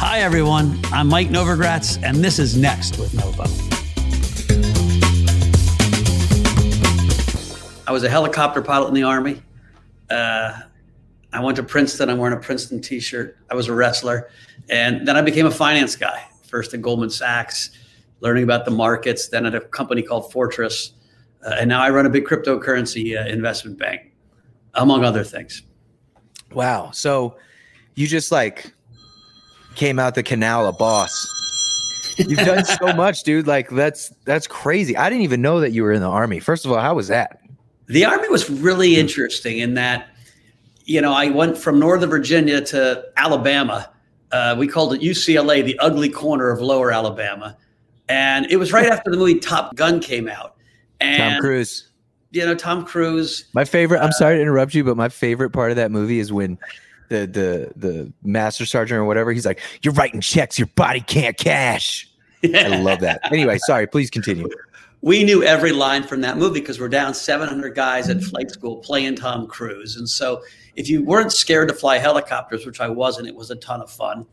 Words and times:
Hi, 0.00 0.20
everyone. 0.20 0.78
I'm 0.92 1.08
Mike 1.08 1.28
Novogratz, 1.28 2.00
and 2.04 2.18
this 2.18 2.38
is 2.38 2.56
Next 2.56 2.98
with 2.98 3.12
Novo. 3.14 3.42
I 7.84 7.90
was 7.90 8.04
a 8.04 8.08
helicopter 8.08 8.62
pilot 8.62 8.86
in 8.88 8.94
the 8.94 9.02
Army. 9.02 9.42
Uh, 10.08 10.60
I 11.32 11.42
went 11.42 11.56
to 11.56 11.64
Princeton. 11.64 12.08
I'm 12.10 12.18
wearing 12.18 12.38
a 12.38 12.40
Princeton 12.40 12.80
t 12.80 13.00
shirt. 13.00 13.38
I 13.50 13.56
was 13.56 13.66
a 13.66 13.74
wrestler. 13.74 14.30
And 14.70 15.06
then 15.06 15.16
I 15.16 15.20
became 15.20 15.46
a 15.46 15.50
finance 15.50 15.96
guy, 15.96 16.28
first 16.44 16.72
at 16.74 16.80
Goldman 16.80 17.10
Sachs, 17.10 17.70
learning 18.20 18.44
about 18.44 18.66
the 18.66 18.70
markets, 18.70 19.26
then 19.26 19.46
at 19.46 19.56
a 19.56 19.60
company 19.60 20.02
called 20.02 20.30
Fortress. 20.30 20.92
Uh, 21.44 21.56
and 21.58 21.68
now 21.68 21.82
I 21.82 21.90
run 21.90 22.06
a 22.06 22.10
big 22.10 22.24
cryptocurrency 22.24 23.20
uh, 23.20 23.28
investment 23.28 23.80
bank, 23.80 24.12
among 24.74 25.04
other 25.04 25.24
things. 25.24 25.62
Wow. 26.52 26.92
So 26.92 27.36
you 27.96 28.06
just 28.06 28.30
like 28.30 28.72
came 29.78 29.98
out 29.98 30.14
the 30.14 30.22
canal 30.22 30.66
a 30.66 30.72
boss. 30.72 31.26
You've 32.18 32.38
done 32.40 32.64
so 32.64 32.92
much, 32.96 33.22
dude. 33.22 33.46
Like 33.46 33.70
that's 33.70 34.10
that's 34.24 34.46
crazy. 34.46 34.96
I 34.96 35.08
didn't 35.08 35.22
even 35.22 35.40
know 35.40 35.60
that 35.60 35.70
you 35.70 35.84
were 35.84 35.92
in 35.92 36.00
the 36.00 36.08
army. 36.08 36.40
First 36.40 36.66
of 36.66 36.72
all, 36.72 36.80
how 36.80 36.94
was 36.94 37.08
that? 37.08 37.40
The 37.86 38.04
army 38.04 38.28
was 38.28 38.50
really 38.50 38.96
interesting 38.96 39.58
in 39.58 39.74
that, 39.74 40.08
you 40.84 41.00
know, 41.00 41.12
I 41.12 41.30
went 41.30 41.56
from 41.56 41.78
Northern 41.78 42.10
Virginia 42.10 42.60
to 42.66 43.04
Alabama. 43.16 43.90
Uh, 44.30 44.56
we 44.58 44.68
called 44.68 44.92
it 44.92 45.00
UCLA, 45.00 45.64
the 45.64 45.78
ugly 45.78 46.10
corner 46.10 46.50
of 46.50 46.60
Lower 46.60 46.92
Alabama, 46.92 47.56
and 48.10 48.44
it 48.50 48.56
was 48.56 48.72
right 48.72 48.86
after 48.86 49.10
the 49.10 49.16
movie 49.16 49.38
Top 49.38 49.74
Gun 49.74 50.00
came 50.00 50.28
out. 50.28 50.56
And, 51.00 51.34
Tom 51.34 51.40
Cruise. 51.40 51.88
You 52.30 52.44
know, 52.44 52.54
Tom 52.54 52.84
Cruise. 52.84 53.44
My 53.54 53.64
favorite. 53.64 54.00
I'm 54.00 54.10
uh, 54.10 54.12
sorry 54.12 54.36
to 54.36 54.42
interrupt 54.42 54.74
you, 54.74 54.84
but 54.84 54.98
my 54.98 55.08
favorite 55.08 55.50
part 55.50 55.70
of 55.70 55.76
that 55.76 55.90
movie 55.90 56.18
is 56.18 56.30
when 56.30 56.58
the 57.08 57.26
the 57.26 57.72
the 57.76 58.12
master 58.22 58.66
sergeant 58.66 58.98
or 58.98 59.04
whatever. 59.04 59.32
He's 59.32 59.46
like, 59.46 59.60
"You're 59.82 59.94
writing 59.94 60.20
checks 60.20 60.58
your 60.58 60.68
body 60.68 61.00
can't 61.00 61.36
cash." 61.36 62.08
Yeah. 62.42 62.68
I 62.68 62.80
love 62.80 63.00
that. 63.00 63.20
Anyway, 63.32 63.58
sorry. 63.58 63.86
Please 63.88 64.10
continue. 64.10 64.48
We 65.00 65.24
knew 65.24 65.42
every 65.42 65.72
line 65.72 66.02
from 66.04 66.20
that 66.20 66.38
movie 66.38 66.60
because 66.60 66.78
we're 66.78 66.88
down 66.88 67.14
700 67.14 67.74
guys 67.74 68.08
at 68.08 68.22
flight 68.22 68.50
school 68.50 68.76
playing 68.76 69.16
Tom 69.16 69.46
Cruise, 69.46 69.96
and 69.96 70.08
so 70.08 70.42
if 70.76 70.88
you 70.88 71.04
weren't 71.04 71.32
scared 71.32 71.68
to 71.68 71.74
fly 71.74 71.98
helicopters, 71.98 72.64
which 72.64 72.80
I 72.80 72.88
wasn't, 72.88 73.26
it 73.26 73.34
was 73.34 73.50
a 73.50 73.56
ton 73.56 73.80
of 73.80 73.90
fun. 73.90 74.26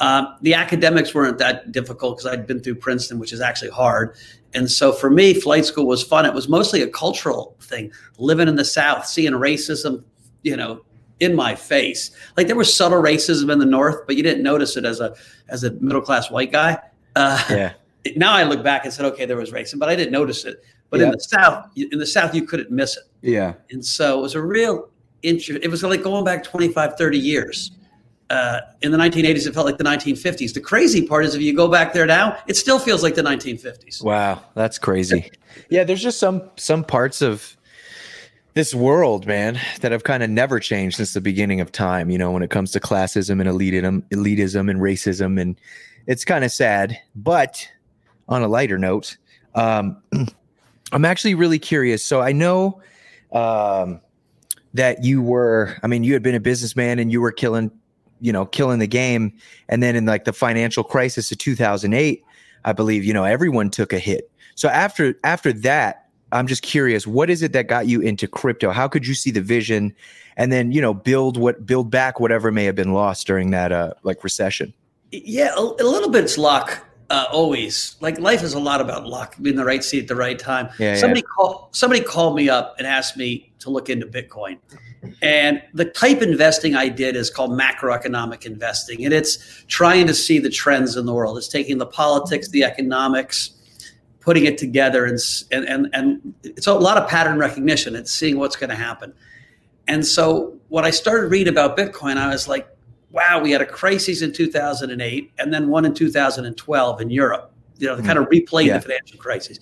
Um, 0.00 0.36
the 0.42 0.54
academics 0.54 1.14
weren't 1.14 1.38
that 1.38 1.72
difficult 1.72 2.18
because 2.18 2.32
I'd 2.32 2.46
been 2.46 2.60
through 2.60 2.76
Princeton, 2.76 3.18
which 3.18 3.32
is 3.32 3.40
actually 3.40 3.70
hard. 3.70 4.14
And 4.54 4.70
so 4.70 4.92
for 4.92 5.10
me, 5.10 5.34
flight 5.34 5.64
school 5.64 5.86
was 5.86 6.02
fun. 6.02 6.24
It 6.24 6.34
was 6.34 6.48
mostly 6.48 6.82
a 6.82 6.88
cultural 6.88 7.56
thing, 7.60 7.92
living 8.18 8.48
in 8.48 8.56
the 8.56 8.64
South, 8.64 9.06
seeing 9.06 9.32
racism, 9.32 10.04
you 10.42 10.56
know, 10.56 10.82
in 11.20 11.34
my 11.34 11.54
face. 11.54 12.10
Like 12.36 12.46
there 12.46 12.56
was 12.56 12.72
subtle 12.72 13.02
racism 13.02 13.52
in 13.52 13.58
the 13.58 13.66
North, 13.66 14.06
but 14.06 14.16
you 14.16 14.22
didn't 14.22 14.42
notice 14.42 14.76
it 14.76 14.84
as 14.84 15.00
a 15.00 15.14
as 15.48 15.64
a 15.64 15.72
middle 15.72 16.02
class 16.02 16.30
white 16.30 16.52
guy. 16.52 16.78
Uh, 17.16 17.42
yeah. 17.50 17.72
Now 18.16 18.32
I 18.32 18.44
look 18.44 18.62
back 18.62 18.84
and 18.84 18.94
said, 18.94 19.04
okay, 19.06 19.26
there 19.26 19.36
was 19.36 19.50
racism, 19.50 19.80
but 19.80 19.90
I 19.90 19.96
didn't 19.96 20.12
notice 20.12 20.46
it. 20.46 20.62
But 20.88 21.00
in 21.02 21.10
the 21.10 21.20
South, 21.20 21.68
in 21.76 21.98
the 21.98 22.06
South, 22.06 22.34
you 22.34 22.46
couldn't 22.46 22.70
miss 22.70 22.96
it. 22.96 23.02
Yeah. 23.20 23.54
And 23.70 23.84
so 23.84 24.18
it 24.18 24.22
was 24.22 24.34
a 24.34 24.40
real 24.40 24.88
interest. 25.22 25.60
It 25.62 25.68
was 25.68 25.82
like 25.82 26.02
going 26.02 26.24
back 26.24 26.42
25, 26.42 26.96
30 26.96 27.18
years. 27.18 27.72
Uh, 28.30 28.60
in 28.82 28.92
the 28.92 28.96
1980s, 28.96 29.46
it 29.46 29.52
felt 29.52 29.66
like 29.66 29.76
the 29.76 29.84
1950s. 29.84 30.54
The 30.54 30.60
crazy 30.60 31.06
part 31.06 31.26
is 31.26 31.34
if 31.34 31.42
you 31.42 31.54
go 31.54 31.68
back 31.68 31.92
there 31.92 32.06
now, 32.06 32.38
it 32.46 32.56
still 32.56 32.78
feels 32.78 33.02
like 33.02 33.14
the 33.14 33.22
1950s. 33.22 34.02
Wow, 34.02 34.42
that's 34.54 34.78
crazy. 34.78 35.30
yeah, 35.68 35.84
there's 35.84 36.02
just 36.02 36.18
some 36.18 36.50
some 36.56 36.84
parts 36.84 37.20
of 37.20 37.57
this 38.58 38.74
world, 38.74 39.24
man, 39.24 39.56
that 39.82 39.92
have 39.92 40.02
kind 40.02 40.20
of 40.20 40.28
never 40.30 40.58
changed 40.58 40.96
since 40.96 41.12
the 41.12 41.20
beginning 41.20 41.60
of 41.60 41.70
time. 41.70 42.10
You 42.10 42.18
know, 42.18 42.32
when 42.32 42.42
it 42.42 42.50
comes 42.50 42.72
to 42.72 42.80
classism 42.80 43.40
and 43.40 43.48
elitism, 43.48 44.02
elitism 44.08 44.68
and 44.68 44.80
racism, 44.80 45.40
and 45.40 45.60
it's 46.08 46.24
kind 46.24 46.44
of 46.44 46.50
sad. 46.50 46.98
But 47.14 47.70
on 48.28 48.42
a 48.42 48.48
lighter 48.48 48.76
note, 48.76 49.16
um, 49.54 50.02
I'm 50.92 51.04
actually 51.04 51.36
really 51.36 51.60
curious. 51.60 52.04
So 52.04 52.20
I 52.20 52.32
know 52.32 52.82
um, 53.30 54.00
that 54.74 55.04
you 55.04 55.22
were, 55.22 55.76
I 55.84 55.86
mean, 55.86 56.02
you 56.02 56.12
had 56.12 56.24
been 56.24 56.34
a 56.34 56.40
businessman 56.40 56.98
and 56.98 57.12
you 57.12 57.20
were 57.20 57.30
killing, 57.30 57.70
you 58.20 58.32
know, 58.32 58.44
killing 58.44 58.80
the 58.80 58.88
game. 58.88 59.34
And 59.68 59.84
then 59.84 59.94
in 59.94 60.04
like 60.04 60.24
the 60.24 60.32
financial 60.32 60.82
crisis 60.82 61.30
of 61.30 61.38
2008, 61.38 62.24
I 62.64 62.72
believe, 62.72 63.04
you 63.04 63.14
know, 63.14 63.22
everyone 63.22 63.70
took 63.70 63.92
a 63.92 64.00
hit. 64.00 64.32
So 64.56 64.68
after 64.68 65.14
after 65.22 65.52
that, 65.52 66.07
I'm 66.32 66.46
just 66.46 66.62
curious, 66.62 67.06
what 67.06 67.30
is 67.30 67.42
it 67.42 67.52
that 67.52 67.68
got 67.68 67.86
you 67.86 68.00
into 68.00 68.28
crypto? 68.28 68.70
How 68.70 68.88
could 68.88 69.06
you 69.06 69.14
see 69.14 69.30
the 69.30 69.40
vision 69.40 69.94
and 70.36 70.52
then, 70.52 70.72
you 70.72 70.80
know, 70.80 70.94
build 70.94 71.36
what 71.36 71.66
build 71.66 71.90
back 71.90 72.20
whatever 72.20 72.52
may 72.52 72.64
have 72.64 72.74
been 72.74 72.92
lost 72.92 73.26
during 73.26 73.50
that 73.50 73.72
uh 73.72 73.94
like 74.02 74.22
recession? 74.22 74.72
Yeah, 75.10 75.54
a, 75.56 75.60
a 75.60 75.86
little 75.86 76.10
bit's 76.10 76.38
luck. 76.38 76.84
Uh, 77.10 77.24
always 77.32 77.96
like 78.00 78.18
life 78.18 78.42
is 78.42 78.52
a 78.52 78.58
lot 78.58 78.82
about 78.82 79.06
luck 79.06 79.34
being 79.40 79.56
the 79.56 79.64
right 79.64 79.82
seat 79.82 80.00
at 80.00 80.08
the 80.08 80.14
right 80.14 80.38
time 80.38 80.68
yeah, 80.78 80.94
somebody 80.94 81.20
yeah. 81.20 81.34
called 81.34 81.74
somebody 81.74 82.02
called 82.02 82.36
me 82.36 82.50
up 82.50 82.74
and 82.76 82.86
asked 82.86 83.16
me 83.16 83.50
to 83.58 83.70
look 83.70 83.88
into 83.88 84.04
bitcoin 84.04 84.58
and 85.22 85.62
the 85.72 85.86
type 85.86 86.20
investing 86.20 86.74
i 86.74 86.86
did 86.86 87.16
is 87.16 87.30
called 87.30 87.52
macroeconomic 87.52 88.44
investing 88.44 89.06
and 89.06 89.14
it's 89.14 89.64
trying 89.68 90.06
to 90.06 90.12
see 90.12 90.38
the 90.38 90.50
trends 90.50 90.98
in 90.98 91.06
the 91.06 91.14
world 91.14 91.38
it's 91.38 91.48
taking 91.48 91.78
the 91.78 91.86
politics 91.86 92.50
the 92.50 92.62
economics 92.62 93.52
putting 94.20 94.44
it 94.44 94.58
together 94.58 95.04
and 95.04 95.18
and 95.50 95.64
and, 95.66 95.88
and 95.92 96.34
it's 96.42 96.66
a 96.66 96.74
lot 96.74 96.96
of 96.96 97.08
pattern 97.08 97.38
recognition 97.38 97.94
it's 97.94 98.12
seeing 98.12 98.38
what's 98.38 98.56
going 98.56 98.70
to 98.70 98.76
happen 98.76 99.12
and 99.86 100.04
so 100.04 100.56
when 100.68 100.84
i 100.84 100.90
started 100.90 101.30
reading 101.30 101.52
about 101.52 101.76
bitcoin 101.76 102.16
i 102.16 102.28
was 102.28 102.48
like 102.48 102.68
wow 103.10 103.40
we 103.42 103.50
had 103.50 103.60
a 103.60 103.66
crisis 103.66 104.22
in 104.22 104.32
2008 104.32 105.32
and 105.38 105.54
then 105.54 105.68
one 105.68 105.84
in 105.84 105.94
2012 105.94 107.00
in 107.00 107.10
europe 107.10 107.52
you 107.78 107.86
know, 107.86 107.96
they 107.96 108.02
kind 108.02 108.18
of 108.18 108.26
mm. 108.26 108.44
replayed 108.44 108.66
yeah. 108.66 108.78
the 108.78 108.82
financial 108.82 109.18
crisis, 109.18 109.58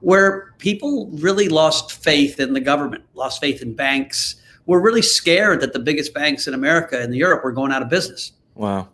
where 0.00 0.54
people 0.58 1.08
really 1.12 1.48
lost 1.48 1.92
faith 1.92 2.40
in 2.40 2.52
the 2.52 2.60
government, 2.60 3.04
lost 3.14 3.40
faith 3.40 3.62
in 3.62 3.74
banks, 3.74 4.36
were 4.66 4.80
really 4.80 5.02
scared 5.02 5.60
that 5.60 5.72
the 5.72 5.78
biggest 5.78 6.12
banks 6.12 6.46
in 6.46 6.54
America 6.54 7.00
and 7.00 7.14
Europe 7.14 7.44
were 7.44 7.52
going 7.52 7.72
out 7.72 7.82
of 7.82 7.88
business. 7.88 8.32
Wow. 8.54 8.88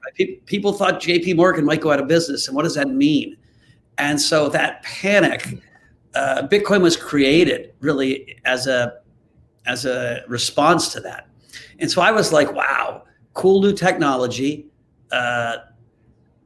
People 0.45 0.73
thought 0.73 1.01
JP 1.01 1.37
Morgan 1.37 1.65
might 1.65 1.81
go 1.81 1.91
out 1.91 1.99
of 1.99 2.07
business. 2.07 2.47
And 2.47 2.55
what 2.55 2.63
does 2.63 2.75
that 2.75 2.89
mean? 2.89 3.37
And 3.99 4.21
so 4.21 4.49
that 4.51 4.83
panic, 4.83 5.59
uh, 6.15 6.47
Bitcoin 6.49 6.83
was 6.83 6.97
created 6.97 7.73
really 7.81 8.39
as 8.45 8.67
a 8.67 9.01
as 9.67 9.85
a 9.85 10.23
response 10.29 10.93
to 10.93 11.01
that. 11.01 11.29
And 11.79 11.91
so 11.91 12.01
I 12.01 12.13
was 12.13 12.33
like, 12.33 12.53
wow, 12.53 13.03
cool 13.35 13.61
new 13.61 13.73
technology. 13.73 14.67
Uh, 15.11 15.57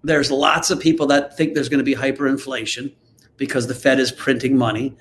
there's 0.02 0.30
lots 0.30 0.70
of 0.70 0.80
people 0.80 1.06
that 1.08 1.36
think 1.36 1.54
there's 1.54 1.68
going 1.68 1.78
to 1.78 1.84
be 1.84 1.94
hyperinflation 1.94 2.94
because 3.36 3.66
the 3.66 3.74
Fed 3.74 4.00
is 4.00 4.10
printing 4.10 4.56
money. 4.56 4.96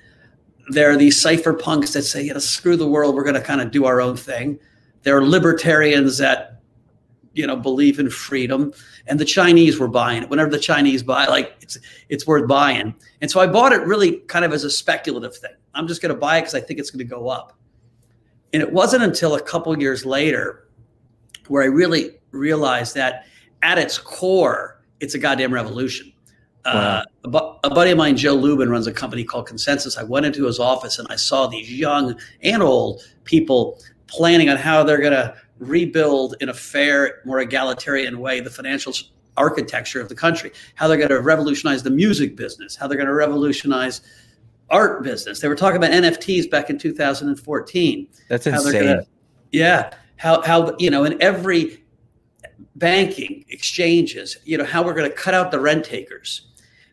There 0.68 0.90
are 0.90 0.96
these 0.96 1.22
cypherpunks 1.22 1.92
that 1.94 2.02
say, 2.02 2.22
you 2.22 2.34
know, 2.34 2.38
screw 2.38 2.76
the 2.76 2.86
world, 2.86 3.14
we're 3.14 3.24
going 3.24 3.34
to 3.34 3.40
kind 3.40 3.60
of 3.60 3.70
do 3.70 3.86
our 3.86 4.00
own 4.00 4.16
thing. 4.16 4.58
There 5.02 5.16
are 5.16 5.24
libertarians 5.24 6.18
that 6.18 6.59
you 7.32 7.46
know 7.46 7.56
believe 7.56 7.98
in 7.98 8.10
freedom. 8.10 8.72
And 9.06 9.18
the 9.18 9.24
chinese 9.24 9.78
were 9.78 9.88
buying 9.88 10.22
it. 10.22 10.30
Whenever 10.30 10.50
the 10.50 10.58
chinese 10.58 11.02
buy 11.02 11.26
like 11.26 11.56
it's 11.60 11.78
it's 12.08 12.26
worth 12.26 12.48
buying. 12.48 12.94
And 13.20 13.30
so 13.30 13.40
i 13.40 13.46
bought 13.46 13.72
it 13.72 13.82
really 13.82 14.18
kind 14.20 14.44
of 14.44 14.52
as 14.52 14.64
a 14.64 14.70
speculative 14.70 15.36
thing. 15.36 15.52
I'm 15.74 15.86
just 15.86 16.02
going 16.02 16.14
to 16.14 16.18
buy 16.18 16.38
it 16.38 16.42
because 16.42 16.54
i 16.54 16.60
think 16.60 16.78
it's 16.78 16.90
going 16.90 16.98
to 16.98 17.04
go 17.04 17.28
up. 17.28 17.56
And 18.52 18.62
it 18.62 18.72
wasn't 18.72 19.04
until 19.04 19.36
a 19.36 19.40
couple 19.40 19.78
years 19.78 20.04
later 20.04 20.68
where 21.48 21.62
i 21.62 21.66
really 21.66 22.18
realized 22.30 22.94
that 22.94 23.26
at 23.62 23.78
its 23.78 23.98
core 23.98 24.82
it's 25.00 25.14
a 25.14 25.18
goddamn 25.18 25.52
revolution. 25.52 26.12
Uh, 26.66 27.04
wow. 27.24 27.38
uh, 27.38 27.58
a, 27.62 27.68
a 27.68 27.74
buddy 27.74 27.90
of 27.90 27.96
mine 27.96 28.16
joe 28.16 28.34
lubin 28.34 28.68
runs 28.68 28.86
a 28.86 28.92
company 28.92 29.24
called 29.24 29.48
ConsenSys. 29.48 29.96
I 29.96 30.02
went 30.02 30.26
into 30.26 30.44
his 30.44 30.58
office 30.58 30.98
and 30.98 31.08
i 31.10 31.16
saw 31.16 31.46
these 31.46 31.72
young 31.72 32.18
and 32.42 32.62
old 32.62 33.02
people 33.24 33.80
planning 34.10 34.50
on 34.50 34.56
how 34.56 34.82
they're 34.82 35.00
going 35.00 35.12
to 35.12 35.34
rebuild 35.60 36.34
in 36.40 36.48
a 36.48 36.54
fair, 36.54 37.20
more 37.24 37.38
egalitarian 37.40 38.18
way 38.18 38.40
the 38.40 38.50
financial 38.50 38.92
architecture 39.36 40.00
of 40.00 40.08
the 40.08 40.14
country, 40.14 40.50
how 40.74 40.88
they're 40.88 40.96
going 40.96 41.10
to 41.10 41.20
revolutionize 41.20 41.82
the 41.82 41.90
music 41.90 42.34
business, 42.34 42.74
how 42.74 42.88
they're 42.88 42.96
going 42.96 43.06
to 43.06 43.14
revolutionize 43.14 44.00
art 44.70 45.02
business. 45.02 45.40
They 45.40 45.48
were 45.48 45.54
talking 45.54 45.76
about 45.76 45.92
NFTs 45.92 46.50
back 46.50 46.70
in 46.70 46.78
2014. 46.78 48.08
That's 48.28 48.46
insane. 48.46 48.84
Gonna, 48.84 49.06
yeah. 49.52 49.92
How, 50.16 50.42
how, 50.42 50.76
you 50.78 50.90
know, 50.90 51.04
in 51.04 51.20
every 51.22 51.82
banking 52.76 53.44
exchanges, 53.48 54.36
you 54.44 54.58
know, 54.58 54.64
how 54.64 54.82
we're 54.82 54.94
going 54.94 55.10
to 55.10 55.16
cut 55.16 55.34
out 55.34 55.50
the 55.50 55.60
rent 55.60 55.84
takers. 55.84 56.48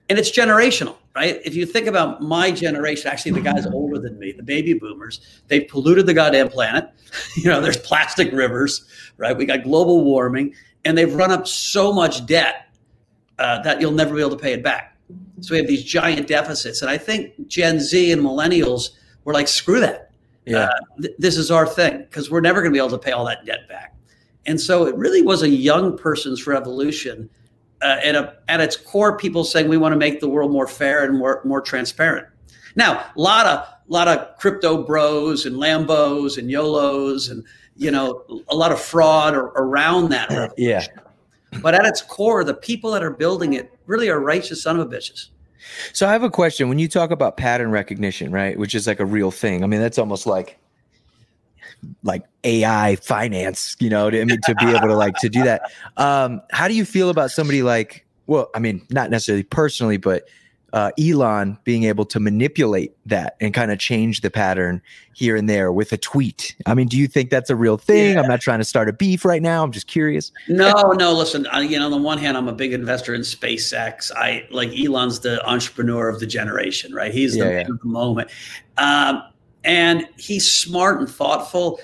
And 0.09 0.17
it's 0.17 0.31
generational 0.31 0.95
right? 1.17 1.41
If 1.43 1.55
you 1.55 1.65
think 1.65 1.87
about 1.87 2.21
my 2.21 2.51
generation, 2.51 3.09
actually 3.09 3.31
the 3.31 3.41
guys 3.41 3.65
older 3.65 3.97
than 3.97 4.19
me, 4.19 4.33
the 4.33 4.43
baby 4.43 4.73
boomers, 4.73 5.41
they've 5.47 5.67
polluted 5.67 6.05
the 6.05 6.13
goddamn 6.13 6.47
planet. 6.47 6.91
you 7.35 7.45
know, 7.45 7.59
there's 7.59 7.77
plastic 7.77 8.31
rivers, 8.31 8.85
right? 9.17 9.35
We 9.35 9.47
got 9.47 9.63
global 9.63 10.03
warming, 10.03 10.53
and 10.85 10.95
they've 10.95 11.11
run 11.11 11.31
up 11.31 11.47
so 11.47 11.91
much 11.91 12.27
debt 12.27 12.67
uh, 13.39 13.63
that 13.63 13.81
you'll 13.81 13.93
never 13.93 14.13
be 14.13 14.21
able 14.21 14.29
to 14.29 14.37
pay 14.37 14.53
it 14.53 14.63
back. 14.63 14.95
So 15.41 15.53
we 15.53 15.57
have 15.57 15.65
these 15.65 15.83
giant 15.83 16.27
deficits, 16.27 16.83
and 16.83 16.91
I 16.91 16.99
think 16.99 17.47
Gen 17.47 17.79
Z 17.79 18.11
and 18.11 18.21
millennials 18.21 18.91
were 19.23 19.33
like, 19.33 19.47
screw 19.47 19.79
that. 19.79 20.11
Yeah. 20.45 20.65
Uh, 20.65 20.69
th- 21.01 21.15
this 21.17 21.35
is 21.35 21.49
our 21.49 21.65
thing 21.65 21.97
because 21.97 22.29
we're 22.29 22.41
never 22.41 22.61
going 22.61 22.71
to 22.71 22.75
be 22.75 22.79
able 22.79 22.95
to 22.95 23.03
pay 23.03 23.11
all 23.11 23.25
that 23.25 23.43
debt 23.43 23.67
back. 23.67 23.95
And 24.45 24.61
so 24.61 24.85
it 24.85 24.95
really 24.95 25.23
was 25.23 25.41
a 25.41 25.49
young 25.49 25.97
person's 25.97 26.45
revolution 26.45 27.27
uh, 27.81 27.99
at, 28.03 28.15
a, 28.15 28.35
at 28.47 28.59
its 28.59 28.75
core, 28.75 29.17
people 29.17 29.43
saying 29.43 29.67
we 29.67 29.77
want 29.77 29.93
to 29.93 29.97
make 29.97 30.19
the 30.19 30.29
world 30.29 30.51
more 30.51 30.67
fair 30.67 31.03
and 31.03 31.17
more 31.17 31.41
more 31.43 31.61
transparent. 31.61 32.27
Now, 32.75 33.05
a 33.15 33.19
lot 33.19 33.45
of 33.45 33.67
lot 33.87 34.07
of 34.07 34.37
crypto 34.37 34.83
bros 34.83 35.45
and 35.45 35.55
Lambos 35.55 36.37
and 36.37 36.49
YOLOs 36.49 37.29
and 37.29 37.43
you 37.75 37.91
know 37.91 38.23
a 38.49 38.55
lot 38.55 38.71
of 38.71 38.79
fraud 38.79 39.35
around 39.35 40.09
that. 40.09 40.53
yeah. 40.57 40.85
But 41.61 41.73
at 41.73 41.85
its 41.85 42.01
core, 42.01 42.43
the 42.43 42.53
people 42.53 42.91
that 42.91 43.03
are 43.03 43.11
building 43.11 43.53
it 43.53 43.71
really 43.85 44.09
are 44.09 44.19
righteous 44.19 44.63
son 44.63 44.79
of 44.79 44.91
a 44.91 44.95
bitches. 44.95 45.29
So 45.93 46.07
I 46.07 46.11
have 46.11 46.23
a 46.23 46.29
question. 46.29 46.69
When 46.69 46.79
you 46.79 46.87
talk 46.87 47.11
about 47.11 47.37
pattern 47.37 47.71
recognition, 47.71 48.31
right, 48.31 48.57
which 48.57 48.75
is 48.75 48.87
like 48.87 48.99
a 48.99 49.05
real 49.05 49.31
thing, 49.31 49.63
I 49.63 49.67
mean 49.67 49.79
that's 49.79 49.97
almost 49.97 50.25
like 50.25 50.59
like 52.03 52.23
AI 52.43 52.95
finance, 52.97 53.75
you 53.79 53.89
know, 53.89 54.09
to, 54.09 54.21
I 54.21 54.25
mean, 54.25 54.39
to 54.43 54.55
be 54.55 54.67
able 54.67 54.87
to 54.87 54.95
like 54.95 55.15
to 55.17 55.29
do 55.29 55.43
that. 55.43 55.71
Um, 55.97 56.41
how 56.51 56.67
do 56.67 56.73
you 56.73 56.85
feel 56.85 57.09
about 57.09 57.31
somebody 57.31 57.63
like, 57.63 58.05
well, 58.27 58.49
I 58.55 58.59
mean, 58.59 58.85
not 58.89 59.09
necessarily 59.09 59.43
personally, 59.43 59.97
but 59.97 60.27
uh, 60.73 60.91
Elon 60.99 61.57
being 61.63 61.85
able 61.85 62.05
to 62.05 62.19
manipulate 62.19 62.93
that 63.05 63.37
and 63.39 63.53
kind 63.53 63.71
of 63.71 63.79
change 63.79 64.21
the 64.21 64.29
pattern 64.29 64.81
here 65.13 65.35
and 65.35 65.49
there 65.49 65.71
with 65.71 65.93
a 65.93 65.97
tweet. 65.97 66.55
I 66.65 66.73
mean, 66.73 66.87
do 66.87 66.97
you 66.97 67.07
think 67.07 67.29
that's 67.29 67.49
a 67.49 67.55
real 67.55 67.77
thing? 67.77 68.15
Yeah. 68.15 68.21
I'm 68.21 68.27
not 68.27 68.41
trying 68.41 68.59
to 68.59 68.65
start 68.65 68.89
a 68.89 68.93
beef 68.93 69.23
right 69.23 69.41
now. 69.41 69.63
I'm 69.63 69.71
just 69.71 69.87
curious. 69.87 70.31
No, 70.47 70.73
no. 70.91 71.13
Listen, 71.13 71.47
I, 71.47 71.61
you 71.61 71.79
know, 71.79 71.85
on 71.85 71.91
the 71.91 71.97
one 71.97 72.17
hand, 72.17 72.37
I'm 72.37 72.49
a 72.49 72.53
big 72.53 72.73
investor 72.73 73.15
in 73.15 73.21
SpaceX. 73.21 74.11
I 74.15 74.45
like 74.51 74.69
Elon's 74.77 75.21
the 75.21 75.43
entrepreneur 75.47 76.09
of 76.09 76.19
the 76.19 76.27
generation, 76.27 76.93
right? 76.93 77.13
He's 77.13 77.33
the, 77.33 77.39
yeah, 77.39 77.49
yeah. 77.49 77.63
the 77.63 77.79
moment, 77.83 78.29
um, 78.77 79.23
and 79.67 80.07
he's 80.17 80.51
smart 80.51 80.99
and 80.99 81.09
thoughtful. 81.09 81.79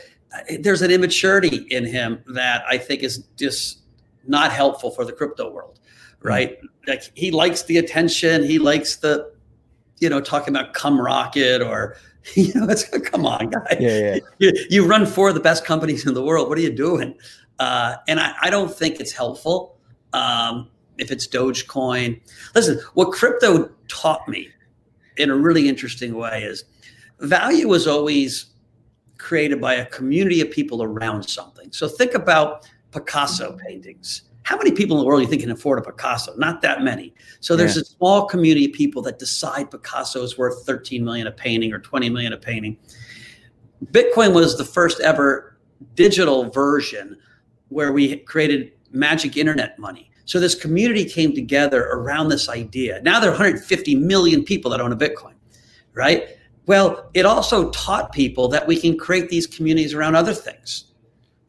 There's 0.59 0.81
an 0.81 0.89
immaturity 0.89 1.68
in 1.69 1.85
him 1.85 2.24
that 2.33 2.63
I 2.68 2.80
think 2.80 3.03
is 3.03 3.19
just 3.38 3.81
not 4.25 4.51
helpful 4.51 4.89
for 4.89 5.06
the 5.06 5.12
crypto 5.12 5.51
world 5.51 5.80
right? 6.24 6.57
Like 6.88 7.03
he 7.13 7.30
likes 7.30 7.63
the 7.63 7.77
attention. 7.77 8.44
He 8.44 8.57
likes 8.57 8.95
the, 8.95 9.31
you 10.00 10.09
know, 10.09 10.21
talking 10.21 10.56
about 10.56 10.74
come 10.74 11.00
rocket 11.00 11.62
or, 11.62 11.95
you 12.33 12.53
know, 12.56 12.68
it's 12.69 12.88
come 13.00 13.25
on, 13.25 13.50
guy. 13.50 13.77
Yeah, 13.80 14.00
yeah. 14.00 14.19
You, 14.39 14.65
you 14.69 14.86
run 14.88 15.06
four 15.06 15.29
of 15.29 15.36
the 15.36 15.41
best 15.41 15.65
companies 15.65 16.07
in 16.07 16.13
the 16.13 16.24
world. 16.24 16.50
What 16.50 16.57
are 16.57 16.62
you 16.62 16.74
doing? 16.74 17.15
Uh, 17.59 17.97
and 18.07 18.19
I, 18.19 18.33
I, 18.41 18.50
don't 18.50 18.74
think 18.74 19.00
it's 19.00 19.12
helpful. 19.12 19.77
Um, 20.12 20.69
if 20.97 21.12
it's 21.12 21.27
Dogecoin, 21.27 22.19
listen, 22.56 22.79
what 22.95 23.12
crypto 23.12 23.69
taught 23.88 24.27
me 24.27 24.50
in 25.18 25.29
a 25.29 25.36
really 25.36 25.69
interesting 25.69 26.15
way 26.15 26.44
is 26.44 26.65
value 27.24 27.74
is 27.74 27.88
always 27.88 28.48
created 29.18 29.62
by 29.62 29.75
a 29.75 29.86
community 29.88 30.42
of 30.42 30.52
people 30.52 30.84
around 30.84 31.24
something. 31.24 31.72
So 31.72 31.88
think 31.88 32.14
about 32.14 32.70
Picasso 32.92 33.52
mm-hmm. 33.52 33.66
paintings 33.66 34.24
how 34.44 34.58
many 34.58 34.72
people 34.72 34.98
in 34.98 35.02
the 35.02 35.08
world 35.08 35.20
do 35.20 35.24
you 35.24 35.30
think 35.30 35.42
can 35.42 35.52
afford 35.52 35.80
a 35.80 35.81
Picasso? 35.81 36.36
Not 36.36 36.62
that 36.62 36.84
many. 36.84 37.14
So 37.40 37.56
there's 37.56 37.75
yeah. 37.75 37.81
a 37.81 37.86
small 37.86 38.25
community 38.25 38.66
of 38.66 38.74
people 38.74 39.02
that 39.04 39.18
decide 39.18 39.72
Picasso 39.72 40.22
is 40.22 40.38
worth 40.38 40.66
13 40.66 41.04
million 41.04 41.28
a 41.28 41.31
painting 41.31 41.74
or 41.74 41.80
20 41.80 42.10
million 42.10 42.34
a 42.34 42.38
painting. 42.38 42.78
Bitcoin 43.86 44.34
was 44.34 44.58
the 44.58 44.66
first 44.66 45.00
ever 45.00 45.58
digital 45.96 46.50
version 46.50 47.18
where 47.70 47.92
we 47.94 48.18
created 48.18 48.74
magic 48.92 49.38
internet 49.38 49.80
money. 49.80 50.12
So 50.25 50.40
this 50.40 50.56
community 50.56 51.06
came 51.06 51.34
together 51.34 51.86
around 51.86 52.30
this 52.30 52.48
idea. 52.48 53.02
Now 53.02 53.20
there 53.20 53.30
are 53.30 53.34
150 53.34 53.96
million 53.96 54.44
people 54.44 54.72
that 54.72 54.80
own 54.80 54.92
a 54.92 54.96
Bitcoin, 54.96 55.34
right? 55.94 56.28
Well, 56.65 57.10
it 57.13 57.25
also 57.25 57.69
taught 57.71 58.13
people 58.13 58.48
that 58.50 58.65
we 58.65 58.80
can 58.80 58.98
create 58.98 59.30
these 59.30 59.48
communities 59.48 59.94
around 59.94 60.15
other 60.15 60.33
things 60.33 60.86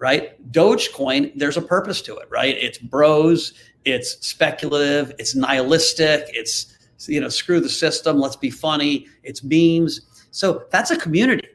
right? 0.04 0.52
Dogecoin, 0.52 1.32
there's 1.34 1.56
a 1.56 1.62
purpose 1.62 2.02
to 2.02 2.16
it, 2.18 2.28
right? 2.30 2.56
It's 2.58 2.76
bros, 2.76 3.54
it's 3.86 4.18
speculative, 4.26 5.14
it's 5.18 5.34
nihilistic, 5.34 6.26
it's 6.28 6.76
you 7.08 7.20
know, 7.20 7.30
screw 7.30 7.58
the 7.58 7.70
system, 7.70 8.18
let's 8.18 8.36
be 8.36 8.50
funny, 8.50 9.06
it's 9.22 9.42
memes. 9.42 10.26
So 10.30 10.64
that's 10.70 10.90
a 10.90 10.96
community. 10.98 11.48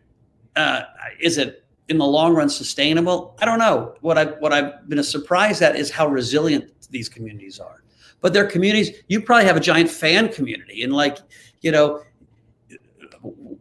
Uh, 0.56 0.81
is 1.19 1.38
it 1.38 1.63
in 1.89 2.00
the 2.00 2.06
long 2.06 2.33
run 2.33 2.50
sustainable? 2.50 3.35
I 3.39 3.45
don't 3.45 3.59
know. 3.59 3.94
What 4.01 4.17
I 4.17 4.25
what 4.25 4.51
I've 4.51 4.89
been 4.89 5.03
surprised 5.03 5.61
at 5.61 5.75
is 5.75 5.91
how 5.91 6.07
resilient 6.07 6.71
these 6.89 7.07
communities 7.07 7.59
are. 7.59 7.83
But 8.21 8.33
they're 8.33 8.47
communities. 8.47 8.91
You 9.09 9.21
probably 9.21 9.45
have 9.45 9.57
a 9.57 9.61
giant 9.61 9.89
fan 9.89 10.29
community, 10.29 10.83
and 10.83 10.91
like 10.91 11.19
you 11.61 11.71
know, 11.71 12.01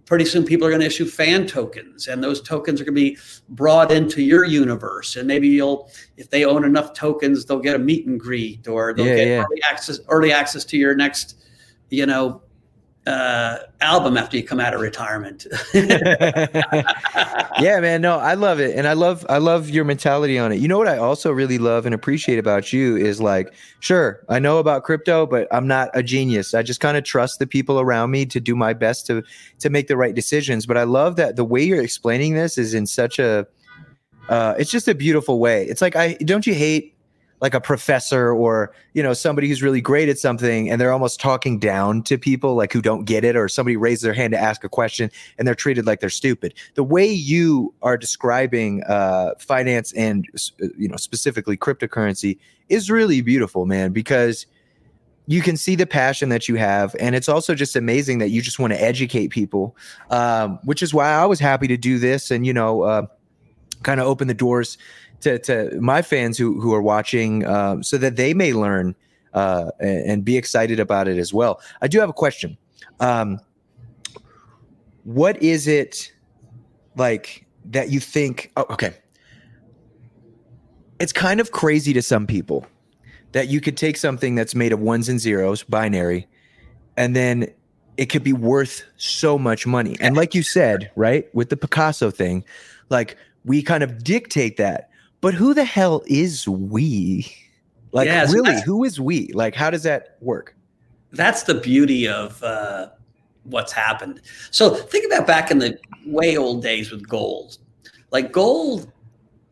pretty 0.09 0.25
soon 0.25 0.43
people 0.43 0.67
are 0.67 0.71
going 0.71 0.81
to 0.81 0.87
issue 0.87 1.05
fan 1.05 1.47
tokens 1.47 2.09
and 2.09 2.25
those 2.25 2.41
tokens 2.41 2.81
are 2.81 2.85
going 2.85 2.95
to 2.95 3.01
be 3.01 3.19
brought 3.51 3.93
into 3.93 4.23
your 4.23 4.47
universe 4.47 5.17
and 5.17 5.29
maybe 5.29 5.47
you'll 5.47 5.91
if 6.17 6.31
they 6.31 6.47
own 6.47 6.65
enough 6.65 6.95
tokens 6.95 7.45
they'll 7.45 7.61
get 7.61 7.77
a 7.77 7.79
meet 7.79 8.07
and 8.07 8.19
greet 8.19 8.67
or 8.67 8.95
they'll 8.95 9.07
yeah, 9.07 9.17
get 9.17 9.29
yeah. 9.29 9.45
early 9.45 9.63
access 9.71 10.01
early 10.09 10.33
access 10.33 10.65
to 10.65 10.79
your 10.79 10.95
next 10.95 11.37
you 11.91 12.07
know 12.07 12.41
uh, 13.09 13.59
album 13.81 14.17
after 14.17 14.37
you 14.37 14.45
come 14.45 14.61
out 14.61 14.75
of 14.75 14.81
retirement. 14.81 15.47
yeah, 15.75 17.81
man. 17.81 18.03
No, 18.03 18.19
I 18.19 18.35
love 18.35 18.61
it, 18.61 18.77
and 18.77 18.87
I 18.87 18.93
love 18.93 19.25
I 19.29 19.39
love 19.39 19.71
your 19.71 19.85
mentality 19.85 20.39
on 20.39 20.53
it. 20.53 20.57
You 20.57 20.69
know 20.69 20.79
what 20.79 20.89
I 20.89 20.99
also 20.99 21.33
really 21.33 21.59
love 21.59 21.87
and 21.87 21.95
appreciate 21.95 22.39
about 22.39 22.73
you 22.73 22.97
is 22.97 23.21
like, 23.21 23.53
sure, 23.81 24.25
I 24.29 24.39
know 24.39 24.59
about 24.59 24.85
crypto, 24.85 25.27
but 25.27 25.49
I'm 25.51 25.67
not 25.67 25.91
a 25.95 26.03
genius. 26.03 26.53
I 26.53 26.63
just 26.63 26.81
kind 26.81 26.97
of 26.97 27.05
trust 27.05 27.39
the 27.39 27.47
people 27.47 27.81
around 27.81 28.11
me 28.11 28.27
to 28.27 28.41
do 28.41 28.55
my 28.55 28.75
best 28.75 29.07
to 29.07 29.25
to 29.61 29.71
make 29.71 29.89
the 29.89 29.97
right 29.97 30.15
decisions. 30.15 30.67
But 30.67 30.77
I 30.77 30.85
love 30.85 31.17
that 31.17 31.37
the 31.37 31.45
way 31.45 31.63
you're 31.63 31.83
explaining 31.83 32.35
this 32.35 32.59
is 32.59 32.75
in 32.75 32.87
such 32.87 33.19
a, 33.19 33.47
uh, 34.29 34.55
it's 34.59 34.71
just 34.71 34.87
a 34.87 34.95
beautiful 34.95 35.41
way. 35.41 35.65
It's 35.65 35.81
like 35.81 35.97
I 35.97 36.15
don't 36.15 36.47
you 36.47 36.55
hate 36.55 36.95
like 37.41 37.55
a 37.55 37.61
professor 37.61 38.33
or 38.33 38.73
you 38.95 39.03
know 39.03 39.13
somebody 39.13 39.49
who's 39.49 39.63
really 39.63 39.81
great 39.81 40.09
at 40.09 40.19
something 40.19 40.71
and 40.71 40.81
they're 40.81 40.93
almost 40.93 41.21
talking 41.21 41.59
down 41.59 42.03
to 42.03 42.19
people 42.19 42.55
like 42.55 42.73
who 42.73 42.83
don't 42.83 43.05
get 43.05 43.25
it 43.25 43.37
or 43.37 43.49
somebody 43.49 43.77
raises 43.77 44.03
their 44.03 44.15
hand 44.15 44.33
to 44.33 44.39
ask 44.39 44.65
a 44.65 44.69
question 44.69 45.11
and 45.39 45.47
they're 45.47 45.55
treated 45.55 45.87
like 45.87 46.01
they're 46.01 46.11
stupid. 46.11 46.55
The 46.75 46.85
way 46.85 47.07
you 47.07 47.75
are 47.83 47.97
describing 47.97 48.83
uh, 48.85 49.35
finance 49.39 49.93
and 49.93 50.27
you 50.77 50.89
know 50.89 50.97
specifically 50.97 51.57
cryptocurrency 51.57 52.39
is 52.69 52.91
really 52.91 53.21
beautiful 53.21 53.67
man 53.67 53.93
because 53.93 54.47
you 55.27 55.43
can 55.43 55.59
see 55.59 55.75
the 55.75 55.87
passion 55.87 56.31
that 56.31 56.49
you 56.49 56.57
have 56.57 56.97
and 56.99 57.15
it's 57.15 57.29
also 57.29 57.55
just 57.55 57.77
amazing 57.77 58.19
that 58.19 58.31
you 58.31 58.41
just 58.41 58.59
want 58.59 58.73
to 58.73 58.83
educate 58.83 59.29
people 59.29 59.77
um, 60.11 60.59
which 60.65 60.83
is 60.83 60.95
why 60.95 61.11
i 61.11 61.27
was 61.27 61.39
happy 61.39 61.67
to 61.67 61.77
do 61.77 61.99
this 61.99 62.31
and 62.31 62.47
you 62.47 62.53
know 62.53 62.83
uh, 62.83 63.07
kind 63.83 64.01
of 64.01 64.07
open 64.07 64.29
the 64.29 64.35
doors 64.35 64.79
to, 65.21 65.39
to 65.41 65.79
my 65.81 66.03
fans 66.03 66.39
who, 66.39 66.61
who 66.61 66.73
are 66.75 66.83
watching 66.83 67.45
um, 67.47 67.83
so 67.83 67.99
that 67.99 68.17
they 68.17 68.35
may 68.35 68.53
learn 68.53 68.95
uh, 69.35 69.71
and, 69.81 70.25
be 70.25 70.37
excited 70.37 70.81
about 70.81 71.07
it 71.07 71.19
as 71.19 71.33
well. 71.33 71.61
I 71.81 71.89
do 71.89 72.01
have 72.01 72.09
a 72.09 72.15
question. 72.15 72.57
Um, 73.01 73.41
what 75.05 75.41
is 75.43 75.69
it 75.69 76.13
like 76.97 77.47
that 77.67 77.91
you 77.91 78.01
think? 78.01 78.51
Oh, 78.57 78.67
okay. 78.71 78.95
It's 80.99 81.13
kind 81.13 81.41
of 81.41 81.53
crazy 81.53 81.93
to 81.93 82.03
some 82.03 82.27
people 82.27 82.67
that 83.33 83.49
you 83.49 83.61
could 83.61 83.77
take 83.77 83.97
something 83.97 84.35
that's 84.35 84.55
made 84.55 84.73
of 84.73 84.81
ones 84.81 85.09
and 85.09 85.21
zeros, 85.21 85.63
binary, 85.63 86.27
and 86.97 87.15
then 87.15 87.53
it 87.97 88.07
could 88.07 88.25
be 88.25 88.33
worth 88.33 88.85
so 88.97 89.39
much 89.39 89.67
money. 89.67 89.97
And 90.01 90.17
like 90.17 90.35
you 90.35 90.43
said, 90.43 90.91
right, 90.97 91.33
with 91.35 91.51
the 91.51 91.57
Picasso 91.57 92.11
thing, 92.11 92.45
like 92.91 93.17
we 93.49 93.63
kind 93.63 93.83
of 93.83 94.05
dictate 94.05 94.57
that 94.59 94.89
but 95.21 95.35
who 95.35 95.55
the 95.55 95.65
hell 95.65 96.03
is 96.07 96.47
we? 96.47 97.27
Like, 97.93 98.07
yeah, 98.07 98.27
really, 98.31 98.61
who 98.63 98.85
is 98.85 99.01
we? 99.01 99.33
Like, 99.33 99.55
how 99.55 99.71
does 99.71 99.83
that 99.83 100.17
work? 100.21 100.55
That's 101.13 101.45
the 101.45 101.55
beauty 101.55 102.07
of 102.07 102.43
uh, 102.43 102.91
what's 103.45 103.73
happened. 103.73 104.21
So 104.51 104.75
think 104.75 105.07
about 105.07 105.27
back 105.27 105.51
in 105.51 105.59
the 105.59 105.79
way 106.07 106.37
old 106.37 106.63
days 106.63 106.91
with 106.91 107.09
gold. 107.09 107.59
Like 108.11 108.31
gold, 108.31 108.93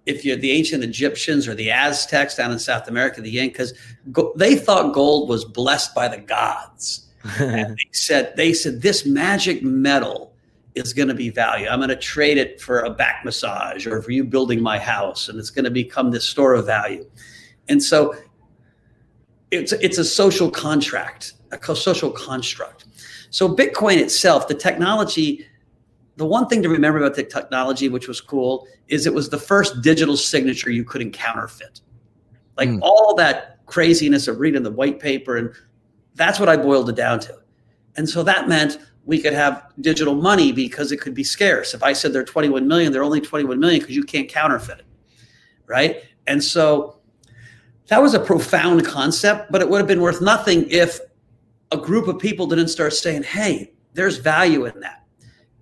if 0.04 0.24
you're 0.24 0.36
the 0.36 0.52
ancient 0.52 0.84
Egyptians 0.84 1.48
or 1.48 1.54
the 1.54 1.70
Aztecs 1.70 2.36
down 2.36 2.52
in 2.52 2.58
South 2.58 2.88
America, 2.88 3.20
the 3.20 3.38
Incas, 3.38 3.72
go, 4.12 4.32
they 4.36 4.54
thought 4.54 4.92
gold 4.94 5.28
was 5.28 5.44
blessed 5.44 5.94
by 5.94 6.08
the 6.08 6.18
gods. 6.18 7.06
and 7.40 7.70
they 7.70 7.88
said 7.90 8.36
they 8.36 8.52
said 8.52 8.82
this 8.82 9.04
magic 9.04 9.60
metal 9.62 10.35
is 10.76 10.92
going 10.92 11.08
to 11.08 11.14
be 11.14 11.30
value. 11.30 11.66
I'm 11.66 11.80
going 11.80 11.88
to 11.88 11.96
trade 11.96 12.36
it 12.36 12.60
for 12.60 12.80
a 12.80 12.90
back 12.90 13.24
massage 13.24 13.86
or 13.86 14.02
for 14.02 14.12
you 14.12 14.22
building 14.22 14.62
my 14.62 14.78
house, 14.78 15.28
and 15.28 15.38
it's 15.38 15.50
going 15.50 15.64
to 15.64 15.70
become 15.70 16.10
this 16.10 16.28
store 16.28 16.54
of 16.54 16.66
value. 16.66 17.04
And 17.68 17.82
so 17.82 18.14
it's 19.50 19.72
it's 19.72 19.98
a 19.98 20.04
social 20.04 20.50
contract, 20.50 21.32
a 21.50 21.76
social 21.76 22.10
construct. 22.10 22.86
So 23.30 23.54
Bitcoin 23.54 23.96
itself, 23.96 24.48
the 24.48 24.54
technology, 24.54 25.46
the 26.16 26.26
one 26.26 26.46
thing 26.46 26.62
to 26.62 26.68
remember 26.68 26.98
about 26.98 27.16
the 27.16 27.24
technology, 27.24 27.88
which 27.88 28.06
was 28.06 28.20
cool, 28.20 28.66
is 28.88 29.06
it 29.06 29.14
was 29.14 29.30
the 29.30 29.38
first 29.38 29.82
digital 29.82 30.16
signature 30.16 30.70
you 30.70 30.84
couldn't 30.84 31.12
counterfeit. 31.12 31.80
Like 32.56 32.68
mm. 32.68 32.78
all 32.82 33.14
that 33.16 33.64
craziness 33.66 34.28
of 34.28 34.40
reading 34.40 34.62
the 34.62 34.70
white 34.70 35.00
paper, 35.00 35.36
and 35.36 35.52
that's 36.14 36.38
what 36.38 36.48
I 36.48 36.56
boiled 36.56 36.88
it 36.90 36.96
down 36.96 37.20
to. 37.20 37.38
And 37.96 38.08
so 38.08 38.22
that 38.24 38.46
meant 38.46 38.78
we 39.06 39.20
could 39.20 39.32
have 39.32 39.72
digital 39.80 40.14
money 40.14 40.52
because 40.52 40.92
it 40.92 41.00
could 41.00 41.14
be 41.14 41.24
scarce. 41.24 41.72
If 41.72 41.82
I 41.82 41.92
said 41.92 42.12
they're 42.12 42.24
21 42.24 42.68
million, 42.68 42.92
they're 42.92 43.04
only 43.04 43.20
21 43.20 43.58
million 43.58 43.80
because 43.80 43.94
you 43.94 44.02
can't 44.02 44.28
counterfeit 44.28 44.80
it. 44.80 44.86
Right. 45.66 46.02
And 46.26 46.42
so 46.42 46.98
that 47.86 48.02
was 48.02 48.14
a 48.14 48.20
profound 48.20 48.84
concept, 48.84 49.50
but 49.50 49.62
it 49.62 49.70
would 49.70 49.78
have 49.78 49.86
been 49.86 50.00
worth 50.00 50.20
nothing 50.20 50.68
if 50.68 50.98
a 51.72 51.76
group 51.76 52.08
of 52.08 52.18
people 52.18 52.46
didn't 52.46 52.68
start 52.68 52.92
saying, 52.92 53.22
hey, 53.22 53.72
there's 53.94 54.18
value 54.18 54.66
in 54.66 54.78
that. 54.80 55.04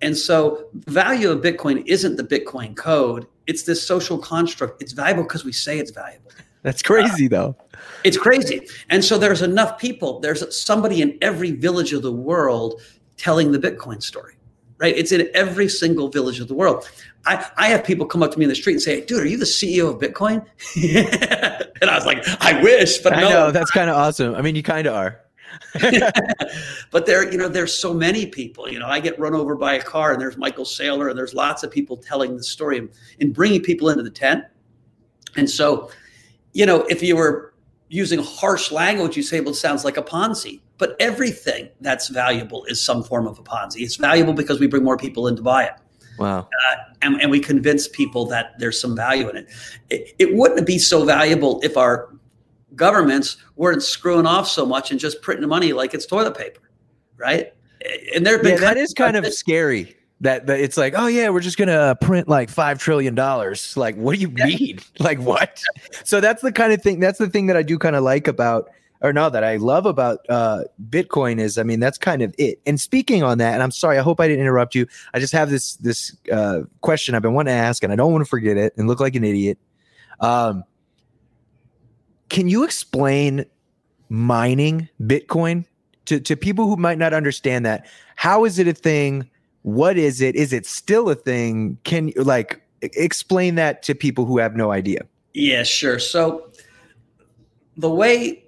And 0.01 0.17
so, 0.17 0.67
value 0.73 1.31
of 1.31 1.41
Bitcoin 1.41 1.83
isn't 1.87 2.17
the 2.17 2.23
Bitcoin 2.23 2.75
code, 2.75 3.27
it's 3.47 3.63
this 3.63 3.85
social 3.85 4.17
construct. 4.17 4.81
It's 4.81 4.91
valuable 4.91 5.23
because 5.23 5.45
we 5.45 5.53
say 5.53 5.79
it's 5.79 5.91
valuable. 5.91 6.31
That's 6.63 6.81
crazy, 6.81 7.27
uh, 7.27 7.29
though. 7.29 7.55
It's 8.03 8.17
crazy. 8.17 8.67
And 8.89 9.03
so, 9.03 9.17
there's 9.17 9.41
enough 9.41 9.79
people, 9.79 10.19
there's 10.19 10.55
somebody 10.55 11.01
in 11.01 11.17
every 11.21 11.51
village 11.51 11.93
of 11.93 12.01
the 12.01 12.11
world 12.11 12.81
telling 13.17 13.51
the 13.51 13.59
Bitcoin 13.59 14.01
story, 14.01 14.35
right? 14.77 14.95
It's 14.95 15.11
in 15.11 15.29
every 15.33 15.69
single 15.69 16.09
village 16.09 16.39
of 16.39 16.47
the 16.47 16.53
world. 16.53 16.89
I, 17.25 17.49
I 17.57 17.67
have 17.67 17.83
people 17.83 18.05
come 18.05 18.21
up 18.21 18.31
to 18.31 18.39
me 18.39 18.45
in 18.45 18.49
the 18.49 18.55
street 18.55 18.73
and 18.73 18.81
say, 18.81 19.03
dude, 19.03 19.23
are 19.23 19.27
you 19.27 19.37
the 19.37 19.45
CEO 19.45 19.89
of 19.89 19.99
Bitcoin? 19.99 20.45
and 21.81 21.89
I 21.89 21.95
was 21.95 22.05
like, 22.05 22.23
I 22.41 22.61
wish, 22.61 22.99
but 22.99 23.13
I 23.13 23.21
no. 23.21 23.29
know 23.29 23.51
that's 23.51 23.71
kind 23.71 23.89
of 23.89 23.95
awesome. 23.95 24.35
I 24.35 24.41
mean, 24.41 24.55
you 24.55 24.63
kind 24.63 24.87
of 24.87 24.93
are. 24.93 25.21
but 26.91 27.05
there, 27.05 27.31
you 27.31 27.37
know, 27.37 27.47
there's 27.47 27.73
so 27.73 27.93
many 27.93 28.25
people. 28.25 28.69
You 28.69 28.79
know, 28.79 28.87
I 28.87 28.99
get 28.99 29.17
run 29.19 29.33
over 29.33 29.55
by 29.55 29.73
a 29.73 29.81
car, 29.81 30.11
and 30.11 30.21
there's 30.21 30.37
Michael 30.37 30.65
Saylor, 30.65 31.09
and 31.09 31.17
there's 31.17 31.33
lots 31.33 31.63
of 31.63 31.71
people 31.71 31.97
telling 31.97 32.37
the 32.37 32.43
story 32.43 32.77
and, 32.77 32.89
and 33.19 33.33
bringing 33.33 33.61
people 33.61 33.89
into 33.89 34.03
the 34.03 34.09
tent. 34.09 34.43
And 35.35 35.49
so, 35.49 35.89
you 36.53 36.65
know, 36.65 36.81
if 36.83 37.01
you 37.01 37.15
were 37.15 37.53
using 37.89 38.19
harsh 38.19 38.71
language, 38.71 39.17
you 39.17 39.23
say, 39.23 39.39
well, 39.39 39.49
it 39.51 39.55
sounds 39.55 39.83
like 39.83 39.97
a 39.97 40.03
Ponzi. 40.03 40.61
But 40.77 40.95
everything 40.99 41.69
that's 41.79 42.09
valuable 42.09 42.65
is 42.65 42.83
some 42.83 43.03
form 43.03 43.27
of 43.27 43.39
a 43.39 43.43
Ponzi. 43.43 43.81
It's 43.81 43.95
valuable 43.95 44.33
because 44.33 44.59
we 44.59 44.67
bring 44.67 44.83
more 44.83 44.97
people 44.97 45.27
in 45.27 45.35
to 45.37 45.41
buy 45.41 45.65
it. 45.65 45.73
Wow. 46.17 46.39
Uh, 46.39 46.75
and, 47.01 47.21
and, 47.21 47.31
we 47.31 47.39
convince 47.39 47.87
people 47.87 48.25
that 48.27 48.57
there's 48.57 48.79
some 48.79 48.95
value 48.95 49.29
in 49.29 49.37
it. 49.37 49.49
it. 49.89 50.15
It 50.17 50.35
wouldn't 50.35 50.65
be 50.65 50.79
so 50.79 51.03
valuable 51.03 51.59
if 51.61 51.75
our 51.75 52.09
governments 52.75 53.37
weren't 53.55 53.83
screwing 53.83 54.25
off 54.25 54.47
so 54.47 54.65
much 54.65 54.91
and 54.91 54.99
just 54.99 55.21
printing 55.21 55.47
money 55.47 55.73
like 55.73 55.93
it's 55.93 56.05
toilet 56.05 56.37
paper, 56.37 56.61
right? 57.17 57.53
And 58.15 58.25
there 58.25 58.37
have 58.37 58.45
yeah, 58.45 58.57
that 58.57 58.77
is 58.77 58.93
kind 58.93 59.15
of 59.15 59.31
scary. 59.33 59.95
That, 60.21 60.47
that 60.47 60.59
it's 60.61 60.77
like, 60.77 60.93
oh 60.95 61.07
yeah, 61.07 61.29
we're 61.29 61.41
just 61.41 61.57
gonna 61.57 61.95
print 61.99 62.27
like 62.27 62.49
five 62.49 62.79
trillion 62.79 63.15
dollars. 63.15 63.75
Like, 63.75 63.95
what 63.95 64.15
do 64.15 64.21
you 64.21 64.33
yeah. 64.35 64.45
mean? 64.45 64.79
Like 64.99 65.19
what? 65.19 65.61
so 66.03 66.21
that's 66.21 66.41
the 66.41 66.51
kind 66.51 66.71
of 66.71 66.81
thing. 66.81 66.99
That's 66.99 67.19
the 67.19 67.29
thing 67.29 67.47
that 67.47 67.57
I 67.57 67.63
do 67.63 67.77
kind 67.77 67.95
of 67.95 68.03
like 68.03 68.27
about 68.27 68.69
or 69.01 69.13
no, 69.13 69.29
that 69.29 69.43
I 69.43 69.57
love 69.57 69.85
about 69.85 70.19
uh, 70.29 70.63
Bitcoin 70.89 71.39
is, 71.39 71.57
I 71.57 71.63
mean, 71.63 71.79
that's 71.79 71.97
kind 71.97 72.21
of 72.21 72.33
it. 72.37 72.59
And 72.65 72.79
speaking 72.79 73.23
on 73.23 73.37
that, 73.39 73.53
and 73.53 73.61
I'm 73.61 73.71
sorry, 73.71 73.97
I 73.97 74.01
hope 74.01 74.19
I 74.19 74.27
didn't 74.27 74.41
interrupt 74.41 74.75
you. 74.75 74.87
I 75.13 75.19
just 75.19 75.33
have 75.33 75.49
this 75.49 75.75
this 75.77 76.15
uh, 76.31 76.61
question 76.81 77.15
I've 77.15 77.21
been 77.21 77.33
wanting 77.33 77.53
to 77.53 77.57
ask, 77.57 77.83
and 77.83 77.91
I 77.91 77.95
don't 77.95 78.11
want 78.11 78.23
to 78.23 78.29
forget 78.29 78.57
it 78.57 78.73
and 78.77 78.87
look 78.87 78.99
like 78.99 79.15
an 79.15 79.23
idiot. 79.23 79.57
Um, 80.19 80.63
can 82.29 82.47
you 82.47 82.63
explain 82.63 83.45
mining 84.09 84.89
Bitcoin 85.01 85.65
to, 86.05 86.19
to 86.19 86.35
people 86.35 86.67
who 86.67 86.77
might 86.77 86.97
not 86.97 87.13
understand 87.13 87.65
that? 87.65 87.87
How 88.15 88.45
is 88.45 88.59
it 88.59 88.67
a 88.67 88.73
thing? 88.73 89.29
What 89.63 89.97
is 89.97 90.21
it? 90.21 90.35
Is 90.35 90.53
it 90.53 90.65
still 90.65 91.09
a 91.09 91.15
thing? 91.15 91.77
Can 91.83 92.09
you 92.09 92.23
like 92.23 92.61
explain 92.81 93.55
that 93.55 93.83
to 93.83 93.95
people 93.95 94.25
who 94.25 94.37
have 94.37 94.55
no 94.55 94.71
idea? 94.71 95.01
Yeah, 95.33 95.63
sure. 95.63 95.99
So 95.99 96.51
the 97.75 97.89
way 97.89 98.44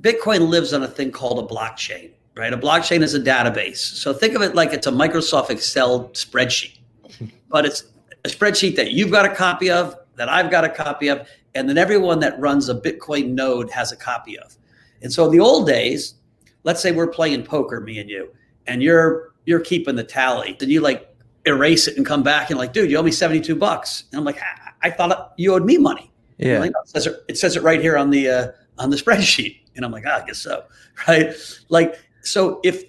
Bitcoin 0.00 0.48
lives 0.48 0.72
on 0.72 0.82
a 0.82 0.88
thing 0.88 1.10
called 1.10 1.38
a 1.38 1.54
blockchain, 1.54 2.10
right? 2.36 2.52
A 2.52 2.58
blockchain 2.58 3.02
is 3.02 3.14
a 3.14 3.20
database. 3.20 3.78
So 3.78 4.12
think 4.12 4.34
of 4.34 4.42
it 4.42 4.54
like 4.54 4.72
it's 4.72 4.86
a 4.86 4.92
Microsoft 4.92 5.50
Excel 5.50 6.08
spreadsheet, 6.10 6.78
but 7.48 7.64
it's 7.64 7.84
a 8.24 8.28
spreadsheet 8.28 8.76
that 8.76 8.92
you've 8.92 9.10
got 9.10 9.24
a 9.24 9.34
copy 9.34 9.70
of, 9.70 9.96
that 10.16 10.28
I've 10.28 10.50
got 10.50 10.64
a 10.64 10.68
copy 10.68 11.08
of, 11.08 11.28
and 11.54 11.68
then 11.68 11.78
everyone 11.78 12.20
that 12.20 12.38
runs 12.38 12.68
a 12.68 12.74
Bitcoin 12.74 13.30
node 13.30 13.70
has 13.70 13.92
a 13.92 13.96
copy 13.96 14.38
of. 14.38 14.56
And 15.02 15.12
so 15.12 15.24
in 15.26 15.32
the 15.32 15.40
old 15.40 15.66
days, 15.66 16.14
let's 16.64 16.80
say 16.80 16.92
we're 16.92 17.08
playing 17.08 17.44
poker, 17.44 17.80
me 17.80 17.98
and 17.98 18.10
you, 18.10 18.30
and 18.66 18.82
you're 18.82 19.32
you're 19.44 19.60
keeping 19.60 19.96
the 19.96 20.04
tally. 20.04 20.56
Then 20.58 20.68
you 20.68 20.80
like 20.80 21.08
erase 21.46 21.88
it 21.88 21.96
and 21.96 22.04
come 22.04 22.22
back 22.22 22.50
and 22.50 22.58
like, 22.58 22.72
dude, 22.72 22.90
you 22.90 22.98
owe 22.98 23.02
me 23.02 23.10
72 23.10 23.54
bucks. 23.56 24.04
And 24.12 24.18
I'm 24.18 24.24
like, 24.24 24.38
I 24.82 24.90
thought 24.90 25.32
you 25.38 25.54
owed 25.54 25.64
me 25.64 25.78
money. 25.78 26.10
Yeah. 26.36 26.60
Like, 26.60 26.70
it, 26.70 26.88
says 26.88 27.06
it, 27.06 27.24
it, 27.28 27.38
says 27.38 27.56
it, 27.56 27.62
right 27.62 27.80
here 27.80 27.96
on 27.96 28.10
the 28.10 28.28
uh, 28.28 28.48
on 28.78 28.90
the 28.90 28.96
spreadsheet. 29.02 29.60
And 29.78 29.84
I'm 29.84 29.92
like, 29.92 30.04
oh, 30.06 30.20
I 30.22 30.26
guess 30.26 30.38
so. 30.38 30.64
Right. 31.06 31.32
Like, 31.68 31.94
so 32.22 32.60
if 32.64 32.82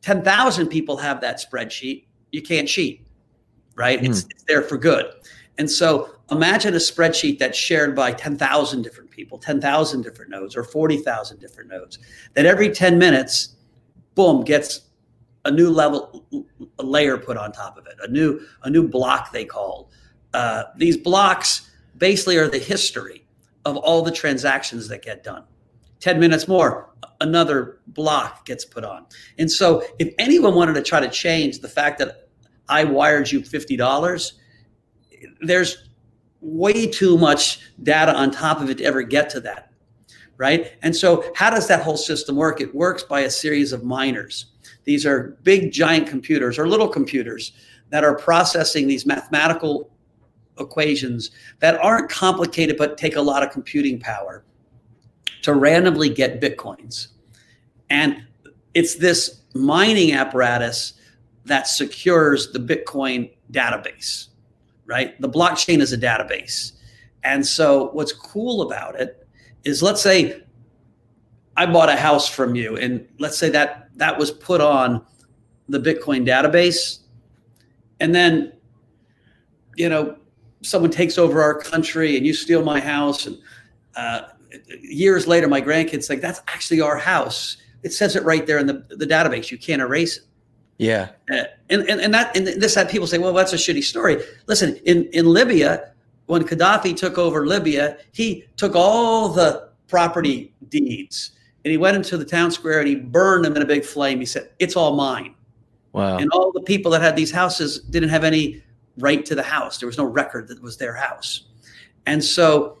10,000 0.00 0.68
people 0.68 0.96
have 0.96 1.20
that 1.20 1.36
spreadsheet, 1.36 2.06
you 2.32 2.40
can't 2.40 2.66
cheat. 2.66 3.06
Right. 3.76 4.00
Mm. 4.00 4.08
It's, 4.08 4.24
it's 4.30 4.42
there 4.44 4.62
for 4.62 4.78
good. 4.78 5.12
And 5.58 5.70
so 5.70 6.14
imagine 6.30 6.72
a 6.72 6.78
spreadsheet 6.78 7.38
that's 7.38 7.58
shared 7.58 7.94
by 7.94 8.12
10,000 8.12 8.80
different 8.80 9.10
people, 9.10 9.36
10,000 9.38 10.00
different 10.00 10.30
nodes, 10.30 10.56
or 10.56 10.64
40,000 10.64 11.38
different 11.38 11.68
nodes, 11.68 11.98
that 12.32 12.46
every 12.46 12.70
10 12.70 12.98
minutes, 12.98 13.56
boom, 14.14 14.42
gets 14.42 14.80
a 15.44 15.50
new 15.50 15.68
level, 15.68 16.24
a 16.78 16.82
layer 16.82 17.18
put 17.18 17.36
on 17.36 17.52
top 17.52 17.76
of 17.76 17.86
it, 17.86 17.96
a 18.02 18.10
new, 18.10 18.40
a 18.62 18.70
new 18.70 18.88
block 18.88 19.30
they 19.30 19.44
call. 19.44 19.90
Uh, 20.32 20.64
these 20.78 20.96
blocks 20.96 21.70
basically 21.98 22.38
are 22.38 22.48
the 22.48 22.58
history 22.58 23.26
of 23.66 23.76
all 23.76 24.00
the 24.00 24.10
transactions 24.10 24.88
that 24.88 25.02
get 25.02 25.22
done. 25.22 25.44
10 26.04 26.20
minutes 26.20 26.46
more, 26.46 26.90
another 27.22 27.78
block 27.86 28.44
gets 28.44 28.62
put 28.62 28.84
on. 28.84 29.06
And 29.38 29.50
so 29.50 29.82
if 29.98 30.12
anyone 30.18 30.54
wanted 30.54 30.74
to 30.74 30.82
try 30.82 31.00
to 31.00 31.08
change 31.08 31.60
the 31.60 31.68
fact 31.68 31.98
that 31.98 32.28
I 32.68 32.84
wired 32.84 33.32
you 33.32 33.40
$50, 33.40 34.32
there's 35.40 35.88
way 36.42 36.86
too 36.86 37.16
much 37.16 37.60
data 37.82 38.14
on 38.14 38.30
top 38.30 38.60
of 38.60 38.68
it 38.68 38.76
to 38.78 38.84
ever 38.84 39.02
get 39.02 39.30
to 39.30 39.40
that. 39.40 39.70
Right. 40.36 40.72
And 40.82 40.94
so, 40.94 41.24
how 41.36 41.48
does 41.48 41.68
that 41.68 41.82
whole 41.82 41.96
system 41.96 42.34
work? 42.34 42.60
It 42.60 42.74
works 42.74 43.04
by 43.04 43.20
a 43.20 43.30
series 43.30 43.72
of 43.72 43.84
miners. 43.84 44.46
These 44.82 45.06
are 45.06 45.38
big, 45.44 45.70
giant 45.70 46.08
computers 46.08 46.58
or 46.58 46.68
little 46.68 46.88
computers 46.88 47.52
that 47.90 48.02
are 48.02 48.16
processing 48.16 48.88
these 48.88 49.06
mathematical 49.06 49.90
equations 50.58 51.30
that 51.60 51.76
aren't 51.76 52.10
complicated 52.10 52.76
but 52.76 52.98
take 52.98 53.14
a 53.14 53.22
lot 53.22 53.44
of 53.44 53.52
computing 53.52 54.00
power 54.00 54.44
to 55.44 55.54
randomly 55.54 56.10
get 56.10 56.40
bitcoins. 56.40 57.08
And 57.88 58.22
it's 58.74 58.96
this 58.96 59.40
mining 59.54 60.12
apparatus 60.12 60.94
that 61.44 61.68
secures 61.68 62.52
the 62.52 62.58
Bitcoin 62.58 63.30
database 63.52 64.28
right? 64.86 65.20
The 65.20 65.28
blockchain 65.28 65.80
is 65.80 65.92
a 65.92 65.98
database. 65.98 66.72
And 67.22 67.46
so 67.46 67.90
what's 67.92 68.12
cool 68.12 68.62
about 68.62 69.00
it 69.00 69.26
is 69.64 69.82
let's 69.82 70.02
say 70.02 70.42
I 71.56 71.66
bought 71.66 71.88
a 71.88 71.96
house 71.96 72.28
from 72.28 72.54
you 72.54 72.76
and 72.76 73.06
let's 73.18 73.38
say 73.38 73.48
that 73.50 73.88
that 73.96 74.18
was 74.18 74.30
put 74.30 74.60
on 74.60 75.04
the 75.68 75.78
Bitcoin 75.78 76.26
database 76.26 76.98
and 78.00 78.14
then 78.14 78.52
you 79.76 79.88
know 79.88 80.16
someone 80.62 80.90
takes 80.90 81.16
over 81.16 81.40
our 81.40 81.58
country 81.58 82.16
and 82.16 82.26
you 82.26 82.34
steal 82.34 82.62
my 82.62 82.80
house 82.80 83.26
and 83.26 83.38
uh, 83.96 84.22
years 84.80 85.26
later 85.26 85.48
my 85.48 85.60
grandkids 85.60 86.06
think 86.06 86.20
that's 86.20 86.40
actually 86.48 86.80
our 86.80 86.96
house 86.96 87.56
it 87.82 87.92
says 87.92 88.16
it 88.16 88.22
right 88.24 88.46
there 88.46 88.58
in 88.58 88.66
the, 88.66 88.84
the 88.90 89.06
database 89.06 89.50
you 89.50 89.58
can't 89.58 89.82
erase 89.82 90.18
it 90.18 90.24
yeah. 90.78 91.10
Uh, 91.30 91.44
and, 91.70 91.82
and, 91.88 92.00
and 92.00 92.14
that, 92.14 92.36
and 92.36 92.46
this 92.46 92.74
had 92.74 92.88
people 92.88 93.06
say, 93.06 93.18
well, 93.18 93.32
that's 93.32 93.52
a 93.52 93.56
shitty 93.56 93.82
story. 93.82 94.22
Listen, 94.46 94.76
in, 94.84 95.04
in 95.12 95.26
Libya, 95.26 95.92
when 96.26 96.42
Gaddafi 96.42 96.96
took 96.96 97.18
over 97.18 97.46
Libya, 97.46 97.98
he 98.12 98.44
took 98.56 98.74
all 98.74 99.28
the 99.28 99.70
property 99.88 100.52
deeds 100.68 101.32
and 101.64 101.70
he 101.70 101.76
went 101.76 101.96
into 101.96 102.16
the 102.16 102.24
town 102.24 102.50
square 102.50 102.80
and 102.80 102.88
he 102.88 102.96
burned 102.96 103.44
them 103.44 103.56
in 103.56 103.62
a 103.62 103.66
big 103.66 103.84
flame. 103.84 104.18
He 104.18 104.26
said, 104.26 104.50
it's 104.58 104.76
all 104.76 104.96
mine. 104.96 105.34
Wow. 105.92 106.18
And 106.18 106.30
all 106.32 106.50
the 106.50 106.62
people 106.62 106.90
that 106.92 107.02
had 107.02 107.14
these 107.14 107.30
houses 107.30 107.80
didn't 107.80 108.08
have 108.08 108.24
any 108.24 108.62
right 108.98 109.24
to 109.26 109.34
the 109.34 109.42
house. 109.42 109.78
There 109.78 109.86
was 109.86 109.98
no 109.98 110.04
record 110.04 110.48
that 110.48 110.60
was 110.60 110.76
their 110.76 110.94
house. 110.94 111.44
And 112.06 112.22
so 112.22 112.78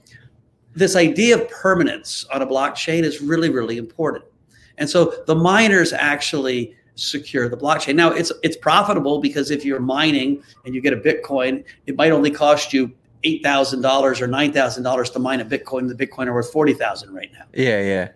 this 0.74 0.96
idea 0.96 1.36
of 1.40 1.48
permanence 1.50 2.24
on 2.32 2.42
a 2.42 2.46
blockchain 2.46 3.02
is 3.02 3.20
really, 3.20 3.50
really 3.50 3.78
important. 3.78 4.24
And 4.78 4.88
so 4.88 5.14
the 5.26 5.34
miners 5.34 5.92
actually 5.92 6.74
secure 6.96 7.48
the 7.48 7.56
blockchain. 7.56 7.94
Now 7.94 8.10
it's 8.10 8.32
it's 8.42 8.56
profitable 8.56 9.20
because 9.20 9.50
if 9.50 9.64
you're 9.64 9.80
mining 9.80 10.42
and 10.64 10.74
you 10.74 10.80
get 10.80 10.92
a 10.92 10.96
Bitcoin, 10.96 11.64
it 11.86 11.96
might 11.96 12.12
only 12.12 12.30
cost 12.30 12.72
you 12.72 12.92
eight 13.24 13.42
thousand 13.42 13.82
dollars 13.82 14.20
or 14.20 14.26
nine 14.26 14.52
thousand 14.52 14.82
dollars 14.82 15.10
to 15.10 15.18
mine 15.18 15.40
a 15.40 15.44
Bitcoin. 15.44 15.88
The 15.88 16.06
Bitcoin 16.06 16.26
are 16.26 16.34
worth 16.34 16.52
forty 16.52 16.74
thousand 16.74 17.14
right 17.14 17.30
now. 17.32 17.44
Yeah, 17.52 17.80
yeah. 17.80 18.08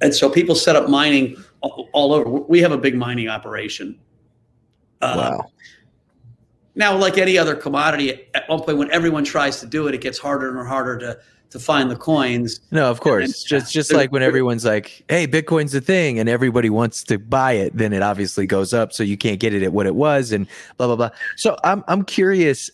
And 0.00 0.14
so 0.14 0.30
people 0.30 0.54
set 0.54 0.76
up 0.76 0.88
mining 0.88 1.36
all, 1.60 1.88
all 1.92 2.12
over. 2.12 2.28
We 2.28 2.60
have 2.60 2.72
a 2.72 2.78
big 2.78 2.94
mining 2.94 3.28
operation. 3.28 3.98
Uh, 5.00 5.14
wow. 5.16 5.50
Now, 6.74 6.96
like 6.96 7.18
any 7.18 7.36
other 7.36 7.56
commodity, 7.56 8.28
at 8.34 8.48
one 8.48 8.60
point 8.60 8.78
when 8.78 8.90
everyone 8.92 9.24
tries 9.24 9.58
to 9.60 9.66
do 9.66 9.88
it, 9.88 9.94
it 9.94 10.00
gets 10.00 10.16
harder 10.16 10.56
and 10.56 10.68
harder 10.68 10.96
to 10.98 11.18
to 11.50 11.58
find 11.58 11.90
the 11.90 11.96
coins. 11.96 12.60
No, 12.70 12.90
of 12.90 13.00
course. 13.00 13.44
Then, 13.44 13.60
just 13.60 13.72
just 13.78 13.92
like 13.92 14.12
when 14.12 14.22
everyone's 14.22 14.64
like, 14.64 15.04
"Hey, 15.08 15.26
Bitcoin's 15.26 15.74
a 15.74 15.80
thing," 15.80 16.18
and 16.18 16.28
everybody 16.28 16.70
wants 16.70 17.02
to 17.04 17.18
buy 17.18 17.52
it, 17.52 17.76
then 17.76 17.92
it 17.92 18.02
obviously 18.02 18.46
goes 18.46 18.74
up. 18.74 18.92
So 18.92 19.02
you 19.02 19.16
can't 19.16 19.40
get 19.40 19.54
it 19.54 19.62
at 19.62 19.72
what 19.72 19.86
it 19.86 19.94
was, 19.94 20.32
and 20.32 20.46
blah 20.76 20.86
blah 20.86 20.96
blah. 20.96 21.10
So 21.36 21.56
I'm 21.64 21.84
I'm 21.88 22.04
curious 22.04 22.70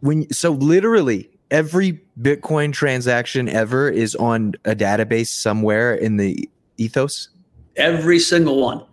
when 0.00 0.30
so 0.32 0.52
literally 0.52 1.30
every 1.50 2.00
Bitcoin 2.20 2.72
transaction 2.72 3.48
ever 3.48 3.88
is 3.88 4.14
on 4.16 4.54
a 4.64 4.74
database 4.74 5.28
somewhere 5.28 5.94
in 5.94 6.16
the 6.16 6.48
ethos? 6.76 7.28
Every 7.76 8.18
single 8.18 8.60
one. 8.60 8.84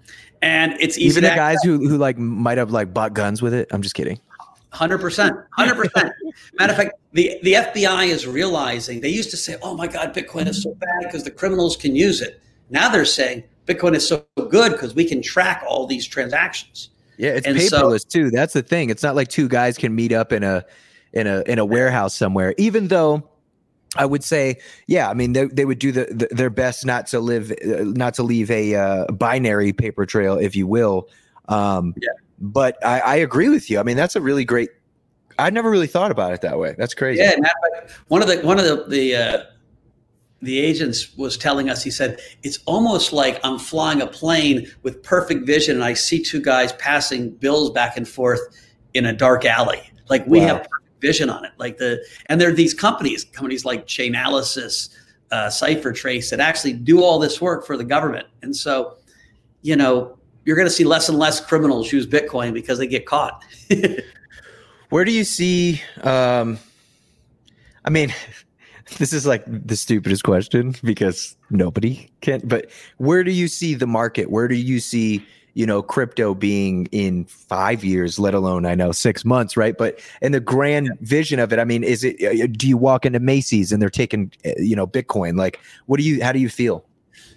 And 0.41 0.74
it's 0.80 0.98
easy 0.98 1.20
Even 1.20 1.24
the 1.24 1.36
guys 1.36 1.58
who, 1.63 1.88
who 1.88 1.98
like 1.98 2.18
might 2.18 2.58
have 2.58 2.72
like 2.72 2.94
bought 2.94 3.13
guns 3.13 3.41
with 3.41 3.53
it. 3.53 3.68
I'm 3.72 3.82
just 3.82 3.96
kidding. 3.96 4.20
Hundred 4.72 5.00
percent, 5.00 5.38
hundred 5.51 5.75
percent. 5.75 6.13
Matter 6.60 6.72
of 6.72 6.78
fact, 6.78 6.96
the 7.12 7.38
the 7.44 7.54
FBI 7.54 8.08
is 8.08 8.25
realizing 8.25 9.01
they 9.01 9.10
used 9.10 9.30
to 9.32 9.38
say, 9.38 9.58
"Oh 9.62 9.75
my 9.75 9.86
God, 9.86 10.13
Bitcoin 10.16 10.48
is 10.48 10.63
so 10.63 10.74
bad 10.75 11.04
because 11.04 11.25
the 11.25 11.32
criminals 11.32 11.75
can 11.75 11.94
use 11.94 12.22
it." 12.22 12.42
Now 12.70 12.88
they're 12.88 13.04
saying 13.04 13.44
Bitcoin 13.68 13.96
is 13.96 14.08
so 14.08 14.25
good 14.50 14.72
because 14.72 14.96
we 14.96 15.04
can 15.04 15.22
track 15.22 15.62
all 15.68 15.88
these 15.88 16.08
transactions. 16.08 16.90
Yeah, 17.18 17.32
it's 17.32 17.46
and 17.46 17.58
paperless 17.58 18.01
so, 18.01 18.08
too. 18.10 18.32
That's 18.32 18.54
the 18.54 18.62
thing. 18.62 18.90
It's 18.90 19.04
not 19.04 19.13
like 19.16 19.28
two 19.28 19.50
guys 19.50 19.78
can 19.78 19.94
meet 19.94 20.13
up 20.13 20.32
in 20.32 20.44
a 20.44 20.63
in 21.12 21.28
a 21.28 21.42
in 21.42 21.60
a 21.60 21.66
warehouse 21.66 22.16
somewhere. 22.16 22.56
Even 22.58 22.88
though 22.88 23.30
I 23.98 24.06
would 24.06 24.24
say, 24.24 24.58
yeah, 24.88 25.10
I 25.10 25.13
mean, 25.13 25.34
they, 25.34 25.46
they 25.46 25.66
would 25.66 25.80
do 25.80 25.92
the, 25.92 26.06
the, 26.06 26.28
their 26.32 26.50
best 26.50 26.86
not 26.86 27.08
to 27.08 27.20
live, 27.20 27.51
uh, 27.51 27.84
not 27.84 28.13
to 28.16 28.24
leave 28.24 28.50
a 28.50 28.75
uh, 28.75 29.06
binary 29.12 29.74
paper 29.74 30.06
trail, 30.06 30.38
if 30.38 30.56
you 30.56 30.66
will. 30.66 31.10
Um, 31.50 31.94
yeah. 32.01 32.10
But 32.42 32.84
I, 32.84 33.00
I, 33.00 33.16
agree 33.18 33.50
with 33.50 33.70
you. 33.70 33.80
I 33.80 33.84
mean, 33.84 33.96
that's 33.96 34.16
a 34.16 34.22
really 34.22 34.44
great. 34.44 34.70
I 35.38 35.52
never 35.52 35.70
really 35.70 35.88
thought 35.88 36.10
about 36.10 36.34
it 36.34 36.42
that 36.42 36.58
way. 36.58 36.74
That's 36.76 36.96
crazy. 36.96 37.22
Yeah, 37.22 37.36
one 38.08 38.24
of 38.24 38.28
the 38.28 38.40
one 38.40 38.60
of 38.60 38.66
the 38.66 38.86
the 38.88 39.16
uh, 39.16 39.44
the 40.42 40.60
agents 40.60 41.16
was 41.18 41.38
telling 41.38 41.70
us. 41.70 41.84
He 41.84 41.92
said 41.92 42.20
it's 42.42 42.60
almost 42.66 43.14
like 43.14 43.40
I'm 43.44 43.60
flying 43.60 44.02
a 44.02 44.08
plane 44.08 44.68
with 44.82 45.04
perfect 45.04 45.46
vision, 45.46 45.76
and 45.76 45.84
I 45.84 45.94
see 45.94 46.22
two 46.22 46.42
guys 46.42 46.74
passing 46.74 47.30
bills 47.30 47.70
back 47.70 47.96
and 47.96 48.08
forth 48.08 48.42
in 48.96 49.06
a 49.06 49.14
dark 49.14 49.46
alley. 49.46 49.82
Like 50.10 50.26
we 50.26 50.40
wow. 50.40 50.48
have 50.48 50.68
vision 51.00 51.30
on 51.30 51.46
it. 51.46 51.52
Like 51.58 51.78
the 51.78 52.04
and 52.28 52.42
there 52.42 52.50
are 52.50 52.54
these 52.54 52.74
companies, 52.74 53.24
companies 53.24 53.66
like 53.66 53.88
Chainalysis, 53.88 54.90
uh, 55.32 55.48
CipherTrace, 55.48 56.30
that 56.30 56.40
actually 56.40 56.74
do 56.74 57.04
all 57.04 57.20
this 57.20 57.42
work 57.42 57.66
for 57.66 57.78
the 57.78 57.84
government. 57.84 58.28
And 58.42 58.56
so, 58.56 58.98
you 59.62 59.76
know, 59.76 60.18
you're 60.46 60.56
going 60.56 60.68
to 60.68 60.74
see 60.74 60.84
less 60.84 61.10
and 61.10 61.18
less 61.18 61.40
criminals 61.40 61.92
use 61.92 62.08
Bitcoin 62.08 62.54
because 62.54 62.78
they 62.78 62.88
get 62.88 63.06
caught. 63.06 63.44
Where 64.90 65.06
do 65.06 65.12
you 65.12 65.24
see? 65.24 65.82
Um, 66.04 66.60
I 67.86 67.90
mean, 67.90 68.14
this 68.98 69.14
is 69.14 69.26
like 69.26 69.44
the 69.48 69.76
stupidest 69.76 70.24
question 70.24 70.76
because 70.84 71.36
nobody 71.50 72.10
can. 72.22 72.42
But 72.44 72.70
where 72.98 73.24
do 73.24 73.32
you 73.32 73.48
see 73.48 73.74
the 73.74 73.88
market? 73.88 74.30
Where 74.30 74.48
do 74.48 74.56
you 74.56 74.80
see? 74.80 75.26
you 75.54 75.66
know 75.66 75.82
crypto 75.82 76.34
being 76.34 76.88
in 76.94 77.26
five 77.26 77.84
years 77.84 78.18
let 78.18 78.34
alone 78.34 78.66
i 78.66 78.74
know 78.74 78.92
six 78.92 79.26
months 79.26 79.58
right 79.58 79.78
but 79.78 80.00
in 80.22 80.32
the 80.32 80.40
grand 80.40 80.88
yeah. 80.88 80.94
vision 81.02 81.40
of 81.40 81.52
it 81.52 81.60
i 81.60 81.66
mean 81.66 81.84
is 81.84 82.06
it 82.06 82.16
uh, 82.24 82.48
do 82.54 82.68
you 82.68 82.78
walk 82.78 83.06
into 83.06 83.20
macy's 83.20 83.72
and 83.72 83.82
they're 83.82 83.90
taking 83.90 84.32
uh, 84.46 84.52
you 84.58 84.78
know 84.78 84.88
bitcoin 84.88 85.38
like 85.38 85.60
what 85.88 85.98
do 85.98 86.04
you 86.04 86.24
how 86.24 86.32
do 86.32 86.40
you 86.40 86.48
feel 86.48 86.86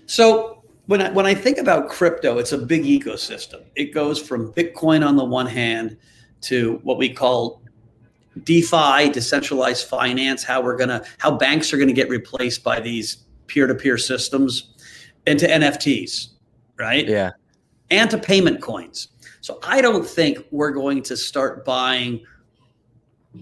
so 0.07 0.63
when 0.87 1.01
I, 1.01 1.11
when 1.11 1.27
I 1.27 1.35
think 1.35 1.59
about 1.59 1.89
crypto 1.89 2.39
it's 2.39 2.53
a 2.53 2.59
big 2.59 2.85
ecosystem 2.85 3.63
it 3.75 3.93
goes 3.93 4.21
from 4.21 4.53
bitcoin 4.53 5.07
on 5.07 5.17
the 5.17 5.25
one 5.25 5.47
hand 5.47 5.97
to 6.43 6.81
what 6.83 6.99
we 6.99 7.09
call 7.13 7.63
defi 8.43 9.11
decentralized 9.11 9.87
finance 9.87 10.43
how 10.43 10.61
we're 10.61 10.77
to 10.77 11.05
how 11.19 11.37
banks 11.37 11.73
are 11.73 11.77
going 11.77 11.89
to 11.89 11.95
get 11.95 12.09
replaced 12.09 12.65
by 12.65 12.81
these 12.81 13.25
peer-to-peer 13.47 13.97
systems 13.97 14.75
into 15.27 15.47
nfts 15.47 16.29
right 16.77 17.09
yeah 17.09 17.31
and 17.91 18.11
to 18.11 18.19
payment 18.19 18.61
coins. 18.61 19.09
So 19.41 19.59
I 19.63 19.81
don't 19.81 20.07
think 20.07 20.39
we're 20.51 20.71
going 20.71 21.03
to 21.05 21.17
start 21.17 21.65
buying, 21.65 22.25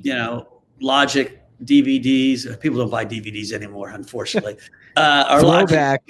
you 0.02 0.14
know, 0.14 0.48
Logic 0.80 1.40
DVDs. 1.64 2.60
People 2.60 2.78
don't 2.78 2.90
buy 2.90 3.04
DVDs 3.04 3.52
anymore, 3.52 3.90
unfortunately. 3.90 4.56
Uh, 4.94 5.24
our 5.26 5.42
Logic, 5.42 6.02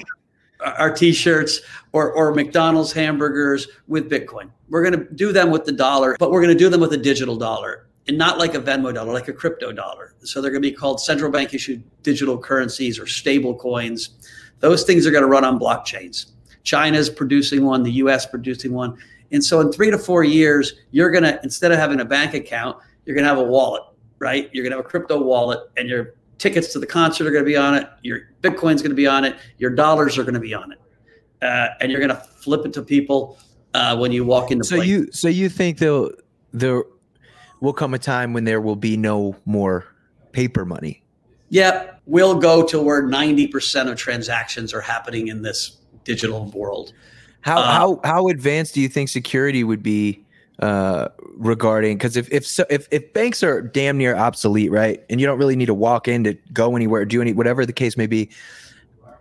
our 0.65 0.93
T-shirts 0.93 1.61
or 1.93 2.13
or 2.13 2.35
McDonald's 2.35 2.93
hamburgers 2.93 3.69
with 3.89 4.11
Bitcoin. 4.11 4.51
We're 4.69 4.83
going 4.83 4.99
to 4.99 5.15
do 5.15 5.33
them 5.33 5.51
with 5.51 5.65
the 5.65 5.73
dollar, 5.73 6.17
but 6.19 6.31
we're 6.31 6.43
going 6.43 6.57
to 6.57 6.59
do 6.59 6.69
them 6.69 6.81
with 6.81 6.93
a 6.93 6.99
digital 6.99 7.37
dollar 7.37 7.87
and 8.09 8.19
not 8.19 8.39
like 8.39 8.55
a 8.55 8.61
Venmo 8.61 8.93
dollar, 8.93 9.13
like 9.13 9.29
a 9.29 9.33
crypto 9.33 9.73
dollar. 9.73 10.15
So 10.23 10.41
they're 10.41 10.51
going 10.51 10.63
to 10.63 10.69
be 10.69 10.75
called 10.75 11.01
central 11.01 11.31
bank 11.31 11.55
issued 11.55 11.83
digital 12.03 12.39
currencies 12.39 12.99
or 12.99 13.07
stable 13.07 13.55
coins. 13.55 14.11
Those 14.61 14.85
things 14.85 15.07
are 15.07 15.11
going 15.11 15.23
to 15.23 15.29
run 15.29 15.45
on 15.45 15.59
blockchains. 15.59 16.27
China's 16.65 17.11
producing 17.11 17.65
one, 17.65 17.83
the 17.83 17.93
US 17.93 18.27
producing 18.27 18.73
one. 18.73 18.97
And 19.33 19.43
so 19.43 19.61
in 19.61 19.73
three 19.73 19.91
to 19.91 19.99
four 19.99 20.25
years, 20.25 20.75
you're 20.91 21.11
going 21.11 21.25
to, 21.25 21.41
instead 21.43 21.73
of 21.73 21.79
having 21.79 22.01
a 22.01 22.05
bank 22.05 22.35
account, 22.35 22.77
you're 23.05 23.15
going 23.15 23.25
to 23.25 23.29
have 23.29 23.39
a 23.39 23.43
wallet, 23.43 23.83
right? 24.19 24.51
You're 24.53 24.63
going 24.63 24.73
to 24.73 24.77
have 24.79 24.87
a 24.87 24.89
crypto 24.89 25.21
wallet 25.21 25.71
and 25.77 25.89
your 25.89 26.15
tickets 26.39 26.73
to 26.73 26.79
the 26.79 26.87
concert 26.87 27.27
are 27.27 27.31
going 27.31 27.45
to 27.45 27.49
be 27.49 27.57
on 27.57 27.75
it. 27.75 27.89
Your 28.03 28.31
Bitcoin's 28.43 28.83
going 28.83 28.91
to 28.91 28.97
be 28.97 29.07
on 29.07 29.25
it. 29.25 29.37
Your 29.59 29.71
dollars 29.71 30.19
are 30.19 30.23
going 30.23 30.35
to 30.35 30.41
be 30.41 30.55
on 30.55 30.73
it. 30.73 30.79
Uh, 31.41 31.69
and 31.81 31.91
you're 31.91 32.01
going 32.01 32.11
to 32.11 32.17
flip 32.17 32.65
it 32.65 32.73
to 32.73 32.83
people 32.83 33.39
uh, 33.75 33.97
when 33.97 34.13
you 34.13 34.25
walk 34.25 34.51
into 34.51 34.65
so 34.65 34.77
place. 34.77 34.89
you 34.89 35.11
so 35.13 35.29
you 35.29 35.49
think 35.49 35.79
there 35.79 36.09
there 36.53 36.85
will 37.61 37.73
come 37.73 37.95
a 37.95 37.99
time 37.99 38.33
when 38.33 38.45
there 38.45 38.61
will 38.61 38.77
be 38.77 38.97
no 38.97 39.35
more 39.47 39.87
paper 40.33 40.65
money 40.65 41.03
yeah 41.49 41.93
we'll 42.07 42.39
go 42.39 42.65
to 42.67 42.81
where 42.81 43.03
90% 43.03 43.91
of 43.91 43.97
transactions 43.97 44.75
are 44.75 44.81
happening 44.81 45.29
in 45.29 45.43
this 45.43 45.79
digital 46.05 46.47
world. 46.51 46.93
How 47.43 47.59
uh, 47.59 47.73
how 47.73 48.01
how 48.05 48.29
advanced 48.29 48.75
do 48.75 48.81
you 48.81 48.89
think 48.89 49.09
security 49.09 49.65
would 49.65 49.83
be 49.83 50.25
uh, 50.59 51.09
regarding? 51.37 51.97
Because 51.99 52.17
if 52.17 52.31
if 52.33 52.47
so, 52.47 52.65
if 52.71 52.89
if 52.91 53.13
banks 53.13 53.43
are 53.43 53.63
damn 53.63 53.99
near 53.99 54.17
obsolete, 54.17 54.71
right, 54.71 55.03
and 55.11 55.21
you 55.21 55.27
don't 55.27 55.39
really 55.39 55.57
need 55.57 55.67
to 55.67 55.75
walk 55.75 56.09
in 56.09 56.25
to 56.25 56.35
go 56.53 56.77
anywhere, 56.77 57.05
do 57.05 57.21
any 57.21 57.33
whatever 57.33 57.67
the 57.67 57.73
case 57.73 57.97
may 57.97 58.07
be. 58.07 58.31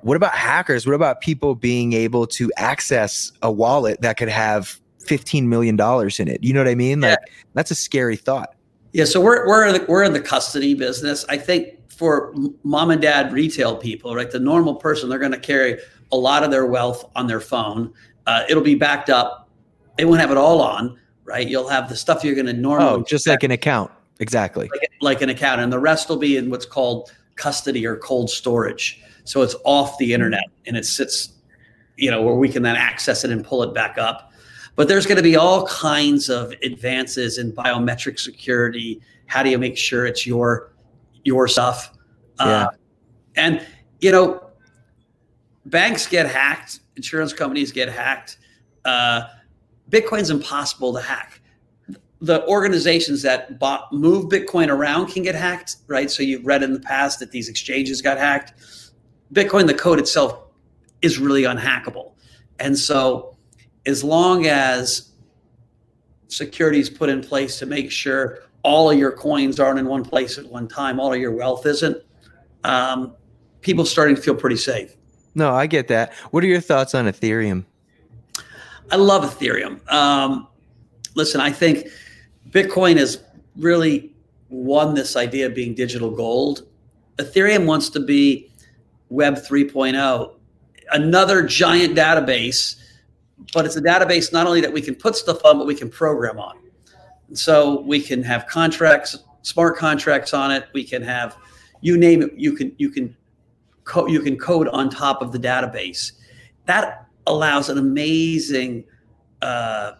What 0.01 0.17
about 0.17 0.33
hackers? 0.33 0.85
What 0.87 0.95
about 0.95 1.21
people 1.21 1.55
being 1.55 1.93
able 1.93 2.25
to 2.27 2.51
access 2.57 3.31
a 3.41 3.51
wallet 3.51 4.01
that 4.01 4.17
could 4.17 4.29
have 4.29 4.79
fifteen 4.99 5.49
million 5.49 5.75
dollars 5.75 6.19
in 6.19 6.27
it? 6.27 6.43
You 6.43 6.53
know 6.53 6.59
what 6.59 6.67
I 6.67 6.75
mean? 6.75 7.01
Like 7.01 7.19
yeah. 7.19 7.33
that's 7.53 7.71
a 7.71 7.75
scary 7.75 8.15
thought. 8.15 8.55
Yeah, 8.93 9.05
so 9.05 9.21
we're 9.21 9.47
we're 9.47 9.67
in 9.67 9.73
the, 9.73 9.85
we're 9.87 10.03
in 10.03 10.13
the 10.13 10.21
custody 10.21 10.73
business. 10.73 11.23
I 11.29 11.37
think 11.37 11.77
for 11.89 12.33
mom 12.63 12.89
and 12.89 13.01
dad 13.01 13.31
retail 13.31 13.77
people, 13.77 14.15
right, 14.15 14.31
the 14.31 14.39
normal 14.39 14.75
person, 14.75 15.07
they're 15.07 15.19
going 15.19 15.31
to 15.31 15.39
carry 15.39 15.77
a 16.11 16.17
lot 16.17 16.43
of 16.43 16.51
their 16.51 16.65
wealth 16.65 17.05
on 17.15 17.27
their 17.27 17.39
phone. 17.39 17.93
Uh, 18.25 18.43
it'll 18.49 18.63
be 18.63 18.75
backed 18.75 19.09
up. 19.09 19.49
They 19.97 20.05
won't 20.05 20.19
have 20.19 20.31
it 20.31 20.37
all 20.37 20.61
on, 20.61 20.99
right? 21.31 21.47
You'll 21.47 21.69
have 21.69 21.89
the 21.89 21.95
stuff 21.95 22.23
you're 22.23 22.35
going 22.35 22.45
to 22.47 22.53
normally. 22.53 22.87
Oh, 22.87 23.03
just 23.03 23.27
like 23.27 23.43
an 23.43 23.51
account. 23.51 23.91
Exactly. 24.19 24.69
Like, 24.71 24.91
like, 25.01 25.21
an 25.21 25.29
account. 25.29 25.61
And 25.61 25.73
the 25.73 25.79
rest 25.79 26.09
will 26.09 26.17
be 26.17 26.37
in 26.37 26.49
what's 26.49 26.65
called 26.65 27.11
custody 27.35 27.87
or 27.87 27.95
cold 27.97 28.29
storage. 28.29 29.01
So 29.23 29.41
it's 29.41 29.55
off 29.63 29.97
the 29.97 30.13
internet 30.13 30.43
and 30.67 30.77
it 30.77 30.85
sits, 30.85 31.33
you 31.97 32.11
know, 32.11 32.21
where 32.21 32.35
we 32.35 32.49
can 32.49 32.61
then 32.61 32.75
access 32.75 33.23
it 33.23 33.31
and 33.31 33.43
pull 33.43 33.63
it 33.63 33.73
back 33.73 33.97
up. 33.97 34.31
But 34.75 34.87
there's 34.87 35.05
going 35.05 35.17
to 35.17 35.23
be 35.23 35.35
all 35.35 35.65
kinds 35.67 36.29
of 36.29 36.53
advances 36.63 37.37
in 37.37 37.51
biometric 37.51 38.19
security. 38.19 39.01
How 39.25 39.43
do 39.43 39.49
you 39.49 39.57
make 39.57 39.77
sure 39.77 40.05
it's 40.05 40.25
your 40.25 40.71
your 41.23 41.47
stuff? 41.47 41.91
Yeah. 42.39 42.45
Uh, 42.45 42.69
and 43.35 43.65
you 43.99 44.11
know, 44.11 44.49
banks 45.65 46.07
get 46.07 46.27
hacked, 46.27 46.79
insurance 46.95 47.33
companies 47.33 47.71
get 47.71 47.89
hacked. 47.89 48.37
Uh, 48.85 49.23
Bitcoin's 49.91 50.29
impossible 50.29 50.93
to 50.93 51.01
hack. 51.01 51.41
The 52.21 52.45
organizations 52.47 53.21
that 53.23 53.59
bought, 53.59 53.91
move 53.91 54.29
Bitcoin 54.29 54.69
around 54.69 55.07
can 55.07 55.23
get 55.23 55.35
hacked, 55.35 55.77
right? 55.87 56.09
So 56.09 56.23
you've 56.23 56.45
read 56.45 56.63
in 56.63 56.73
the 56.73 56.79
past 56.79 57.19
that 57.19 57.31
these 57.31 57.49
exchanges 57.49 58.01
got 58.01 58.17
hacked. 58.17 58.53
Bitcoin, 59.33 59.67
the 59.67 59.73
code 59.73 59.99
itself, 59.99 60.39
is 61.01 61.19
really 61.19 61.43
unhackable. 61.43 62.13
And 62.59 62.77
so, 62.77 63.35
as 63.85 64.03
long 64.03 64.45
as 64.45 65.11
security 66.27 66.79
is 66.79 66.89
put 66.89 67.09
in 67.09 67.21
place 67.21 67.57
to 67.59 67.65
make 67.65 67.91
sure 67.91 68.39
all 68.63 68.91
of 68.91 68.97
your 68.97 69.11
coins 69.11 69.59
aren't 69.59 69.79
in 69.79 69.87
one 69.87 70.05
place 70.05 70.37
at 70.37 70.45
one 70.45 70.67
time, 70.67 70.99
all 70.99 71.11
of 71.11 71.19
your 71.19 71.31
wealth 71.31 71.65
isn't, 71.65 71.97
um, 72.63 73.15
people 73.61 73.83
starting 73.83 74.15
to 74.15 74.21
feel 74.21 74.35
pretty 74.35 74.57
safe. 74.57 74.95
No, 75.33 75.53
I 75.53 75.65
get 75.65 75.87
that. 75.87 76.13
What 76.29 76.43
are 76.43 76.47
your 76.47 76.61
thoughts 76.61 76.93
on 76.93 77.05
Ethereum? 77.05 77.65
I 78.91 78.97
love 78.97 79.23
Ethereum. 79.23 79.89
Um, 79.91 80.47
listen, 81.15 81.39
I 81.39 81.51
think 81.51 81.87
Bitcoin 82.49 82.97
has 82.97 83.23
really 83.55 84.13
won 84.49 84.93
this 84.93 85.15
idea 85.15 85.47
of 85.47 85.55
being 85.55 85.73
digital 85.73 86.11
gold. 86.11 86.67
Ethereum 87.17 87.65
wants 87.65 87.89
to 87.91 88.01
be 88.01 88.51
Web 89.09 89.35
3.0, 89.35 90.35
another 90.91 91.43
giant 91.43 91.95
database, 91.95 92.75
but 93.53 93.65
it's 93.65 93.77
a 93.77 93.81
database 93.81 94.33
not 94.33 94.45
only 94.45 94.61
that 94.61 94.71
we 94.71 94.81
can 94.81 94.95
put 94.95 95.15
stuff 95.15 95.43
on, 95.45 95.57
but 95.57 95.65
we 95.65 95.75
can 95.75 95.89
program 95.89 96.37
on. 96.37 96.57
And 97.29 97.39
so 97.39 97.81
we 97.81 98.01
can 98.01 98.21
have 98.23 98.45
contracts, 98.47 99.17
smart 99.41 99.77
contracts 99.77 100.33
on 100.33 100.51
it. 100.51 100.67
We 100.73 100.83
can 100.83 101.01
have, 101.01 101.37
you 101.79 101.97
name 101.97 102.23
it, 102.23 102.33
you 102.35 102.53
can 102.53 102.73
you 102.77 102.89
can 102.89 103.15
co- 103.85 104.07
you 104.07 104.19
can 104.19 104.37
code 104.37 104.67
on 104.67 104.89
top 104.89 105.21
of 105.21 105.31
the 105.31 105.39
database. 105.39 106.11
That 106.65 107.05
allows 107.27 107.69
an 107.69 107.77
amazing 107.77 108.83
uh, 109.41 109.93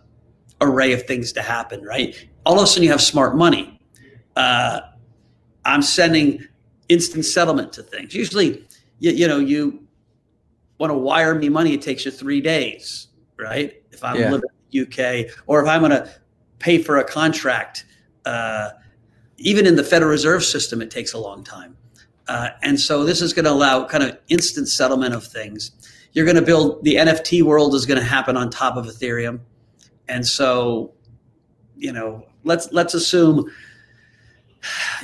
array 0.60 0.94
of 0.94 1.04
things 1.04 1.32
to 1.34 1.42
happen, 1.42 1.84
right? 1.84 2.16
All 2.46 2.58
of 2.58 2.64
a 2.64 2.68
sudden, 2.68 2.84
you 2.84 2.92
have 2.92 3.02
smart 3.02 3.36
money. 3.36 3.80
Uh, 4.36 4.82
I'm 5.66 5.82
sending 5.82 6.46
instant 6.90 7.26
settlement 7.26 7.74
to 7.74 7.84
things. 7.84 8.14
Usually, 8.14 8.66
you, 9.00 9.12
you 9.12 9.28
know, 9.28 9.40
you 9.40 9.88
want 10.78 10.92
to 10.92 10.98
wire 10.98 11.36
me 11.36 11.48
money, 11.48 11.74
it 11.74 11.82
takes 11.82 12.06
you 12.06 12.12
three 12.12 12.42
days, 12.42 13.08
right? 13.38 13.82
If 13.92 14.04
I'm 14.04 14.16
yeah. 14.20 14.32
living 14.32 14.50
in 14.72 14.86
the 14.88 15.26
UK 15.26 15.32
or 15.46 15.62
if 15.62 15.70
I'm 15.70 15.82
going 15.82 15.92
to 15.92 16.12
pay 16.60 16.80
for 16.80 16.98
a 16.98 17.04
contract, 17.04 17.86
uh, 18.26 18.70
even 19.38 19.66
in 19.66 19.76
the 19.76 19.84
Federal 19.84 20.12
Reserve 20.12 20.44
System, 20.44 20.82
it 20.82 20.92
takes 20.92 21.14
a 21.14 21.18
long 21.18 21.44
time. 21.44 21.78
Uh, 22.28 22.50
and 22.64 22.80
so 22.80 23.04
this 23.04 23.22
is 23.22 23.34
going 23.34 23.46
to 23.46 23.52
allow 23.52 23.86
kind 23.86 24.04
of 24.04 24.18
instant 24.30 24.68
settlement 24.68 25.14
of 25.14 25.26
things. 25.26 25.72
You're 26.14 26.26
going 26.26 26.36
to 26.36 26.42
build 26.42 26.84
the 26.84 26.96
NFT 26.96 27.44
world 27.44 27.74
is 27.76 27.86
going 27.86 28.00
to 28.00 28.06
happen 28.06 28.36
on 28.36 28.50
top 28.50 28.76
of 28.76 28.86
Ethereum, 28.86 29.40
and 30.08 30.26
so 30.26 30.94
you 31.78 31.94
know 31.94 32.26
let's 32.44 32.72
let's 32.72 32.94
assume 32.94 33.50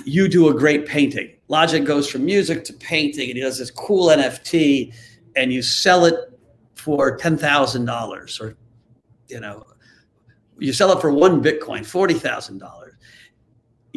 you 0.06 0.28
do 0.28 0.50
a 0.50 0.54
great 0.54 0.86
painting. 0.86 1.34
Logic 1.48 1.84
goes 1.84 2.10
from 2.10 2.26
music 2.26 2.64
to 2.66 2.74
painting, 2.74 3.30
and 3.30 3.38
he 3.38 3.42
does 3.42 3.58
this 3.58 3.72
cool 3.72 4.08
NFT, 4.08 4.94
and 5.36 5.54
you 5.54 5.62
sell 5.62 6.06
it 6.06 6.16
for 6.76 7.16
ten 7.16 7.38
thousand 7.38 7.86
dollars, 7.86 8.40
or 8.42 8.58
you 9.30 9.40
know, 9.40 9.66
you 10.60 10.74
sell 10.74 10.92
it 10.92 11.00
for 11.00 11.12
one 11.12 11.42
Bitcoin, 11.42 11.86
forty 11.86 12.16
thousand 12.16 12.58
dollars 12.58 12.88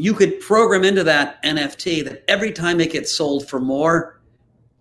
you 0.00 0.14
could 0.14 0.40
program 0.40 0.82
into 0.82 1.04
that 1.04 1.42
NFT 1.42 2.04
that 2.04 2.24
every 2.26 2.52
time 2.52 2.80
it 2.80 2.90
gets 2.90 3.14
sold 3.14 3.46
for 3.48 3.60
more, 3.60 4.20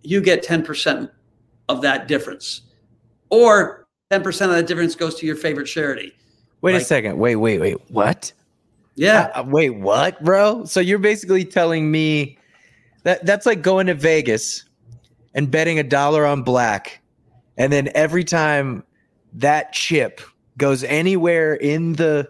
you 0.02 0.20
get 0.22 0.42
10% 0.42 1.10
of 1.70 1.82
that 1.82 2.08
difference. 2.08 2.62
Or 3.30 3.86
10% 4.10 4.26
of 4.26 4.50
that 4.50 4.66
difference 4.66 4.94
goes 4.94 5.14
to 5.16 5.26
your 5.26 5.36
favorite 5.36 5.66
charity. 5.66 6.12
Wait 6.62 6.74
like, 6.74 6.82
a 6.82 6.84
second. 6.84 7.18
Wait, 7.18 7.36
wait, 7.36 7.60
wait. 7.60 7.76
What? 7.90 8.32
Yeah. 8.96 9.30
Uh, 9.34 9.44
wait, 9.46 9.70
what, 9.70 10.22
bro? 10.24 10.64
So 10.64 10.80
you're 10.80 10.98
basically 10.98 11.44
telling 11.44 11.90
me 11.90 12.36
that 13.04 13.24
that's 13.24 13.46
like 13.46 13.62
going 13.62 13.86
to 13.86 13.94
Vegas 13.94 14.64
and 15.34 15.50
betting 15.50 15.78
a 15.78 15.82
dollar 15.82 16.26
on 16.26 16.42
black. 16.42 17.00
And 17.56 17.72
then 17.72 17.88
every 17.94 18.24
time 18.24 18.84
that 19.34 19.72
chip 19.72 20.20
goes 20.58 20.82
anywhere 20.84 21.54
in 21.54 21.94
the 21.94 22.28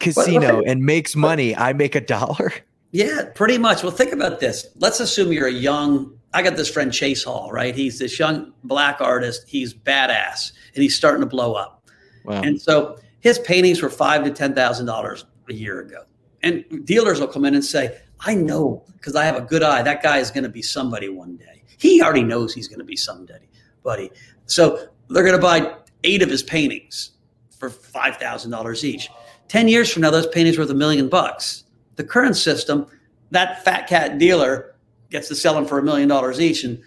casino 0.00 0.62
and 0.66 0.84
makes 0.84 1.14
money, 1.14 1.54
I 1.54 1.72
make 1.72 1.94
a 1.94 2.00
dollar. 2.00 2.52
Yeah, 2.90 3.26
pretty 3.34 3.58
much. 3.58 3.82
Well, 3.82 3.92
think 3.92 4.12
about 4.12 4.40
this. 4.40 4.66
Let's 4.76 5.00
assume 5.00 5.32
you're 5.32 5.46
a 5.46 5.52
young. 5.52 6.18
I 6.34 6.42
got 6.42 6.56
this 6.56 6.70
friend 6.70 6.92
Chase 6.92 7.24
Hall, 7.24 7.50
right? 7.52 7.74
He's 7.74 7.98
this 7.98 8.18
young 8.18 8.52
black 8.64 9.00
artist. 9.00 9.44
He's 9.46 9.74
badass, 9.74 10.52
and 10.74 10.82
he's 10.82 10.96
starting 10.96 11.20
to 11.20 11.26
blow 11.26 11.54
up. 11.54 11.88
Wow. 12.24 12.40
And 12.42 12.60
so 12.60 12.98
his 13.20 13.38
paintings 13.40 13.82
were 13.82 13.90
five 13.90 14.24
to 14.24 14.30
ten 14.30 14.54
thousand 14.54 14.86
dollars 14.86 15.26
a 15.48 15.52
year 15.52 15.80
ago. 15.80 16.04
And 16.42 16.64
dealers 16.84 17.20
will 17.20 17.28
come 17.28 17.44
in 17.44 17.54
and 17.54 17.64
say, 17.64 18.00
"I 18.20 18.34
know 18.34 18.84
because 18.94 19.14
I 19.14 19.24
have 19.24 19.36
a 19.36 19.42
good 19.42 19.62
eye. 19.62 19.82
That 19.82 20.02
guy 20.02 20.18
is 20.18 20.30
going 20.30 20.44
to 20.44 20.50
be 20.50 20.62
somebody 20.62 21.08
one 21.08 21.36
day. 21.36 21.62
He 21.78 22.02
already 22.02 22.24
knows 22.24 22.54
he's 22.54 22.68
going 22.68 22.80
to 22.80 22.84
be 22.84 22.96
somebody, 22.96 23.48
buddy." 23.82 24.10
So 24.46 24.88
they're 25.08 25.24
going 25.24 25.36
to 25.36 25.42
buy 25.42 25.74
eight 26.04 26.22
of 26.22 26.30
his 26.30 26.42
paintings 26.42 27.12
for 27.58 27.68
five 27.68 28.16
thousand 28.16 28.50
dollars 28.50 28.84
each. 28.84 29.08
10 29.48 29.68
years 29.68 29.92
from 29.92 30.00
now, 30.00 30.10
those 30.10 30.26
paintings 30.28 30.56
worth 30.56 30.70
a 30.70 30.74
million 30.74 31.10
bucks. 31.10 31.64
The 31.96 32.04
current 32.04 32.38
system, 32.38 32.86
that 33.32 33.62
fat 33.64 33.86
cat 33.86 34.16
dealer 34.16 34.71
gets 35.12 35.28
to 35.28 35.34
sell 35.34 35.54
them 35.54 35.66
for 35.66 35.78
a 35.78 35.82
million 35.82 36.08
dollars 36.08 36.40
each, 36.40 36.64
and 36.64 36.82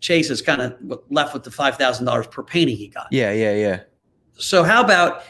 Chase 0.00 0.30
is 0.30 0.42
kind 0.42 0.60
of 0.60 0.74
left 1.10 1.34
with 1.34 1.44
the 1.44 1.50
$5,000 1.50 2.30
per 2.30 2.42
painting 2.42 2.76
he 2.76 2.88
got. 2.88 3.06
Yeah, 3.10 3.32
yeah, 3.32 3.54
yeah. 3.54 3.80
So, 4.38 4.64
how 4.64 4.82
about, 4.82 5.22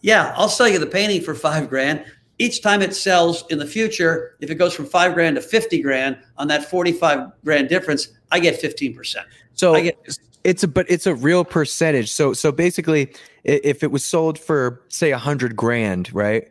yeah, 0.00 0.34
I'll 0.36 0.48
sell 0.48 0.68
you 0.68 0.78
the 0.78 0.86
painting 0.86 1.22
for 1.22 1.34
five 1.34 1.68
grand. 1.68 2.04
Each 2.38 2.60
time 2.60 2.82
it 2.82 2.94
sells 2.94 3.44
in 3.50 3.58
the 3.58 3.66
future, 3.66 4.36
if 4.40 4.50
it 4.50 4.56
goes 4.56 4.74
from 4.74 4.86
five 4.86 5.14
grand 5.14 5.36
to 5.36 5.42
50 5.42 5.80
grand 5.80 6.18
on 6.36 6.48
that 6.48 6.68
45 6.68 7.30
grand 7.44 7.68
difference, 7.68 8.08
I 8.30 8.40
get 8.40 8.60
15%. 8.60 9.16
So, 9.54 9.74
I 9.74 9.82
get 9.82 10.18
it's 10.44 10.62
a 10.62 10.68
but 10.68 10.90
it's 10.90 11.06
a 11.06 11.14
real 11.14 11.44
percentage. 11.44 12.10
So 12.10 12.32
so 12.32 12.50
basically, 12.52 13.12
if 13.44 13.82
it 13.82 13.90
was 13.90 14.04
sold 14.04 14.38
for 14.38 14.82
say 14.88 15.12
a 15.12 15.18
hundred 15.18 15.56
grand, 15.56 16.12
right 16.12 16.50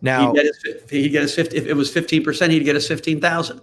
now 0.00 0.32
he'd 0.32 0.36
get, 0.36 0.46
his, 0.46 0.90
he'd 0.90 1.08
get 1.08 1.22
his 1.22 1.34
fifty. 1.34 1.56
If 1.56 1.66
it 1.66 1.74
was 1.74 1.90
fifteen 1.90 2.22
percent, 2.22 2.52
he'd 2.52 2.64
get 2.64 2.74
his 2.74 2.86
fifteen 2.86 3.20
thousand. 3.20 3.60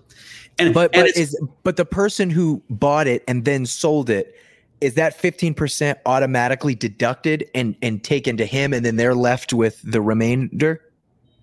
And 0.57 0.73
but 0.73 0.93
and 0.95 1.05
but 1.05 1.17
is 1.17 1.39
but 1.63 1.77
the 1.77 1.85
person 1.85 2.29
who 2.29 2.61
bought 2.69 3.07
it 3.07 3.23
and 3.27 3.45
then 3.45 3.65
sold 3.65 4.09
it 4.09 4.35
is 4.81 4.93
that 4.95 5.17
15% 5.17 5.95
automatically 6.05 6.75
deducted 6.75 7.49
and 7.53 7.75
and 7.81 8.03
taken 8.03 8.37
to 8.37 8.45
him 8.45 8.73
and 8.73 8.85
then 8.85 8.95
they're 8.95 9.15
left 9.15 9.53
with 9.53 9.81
the 9.83 10.01
remainder? 10.01 10.81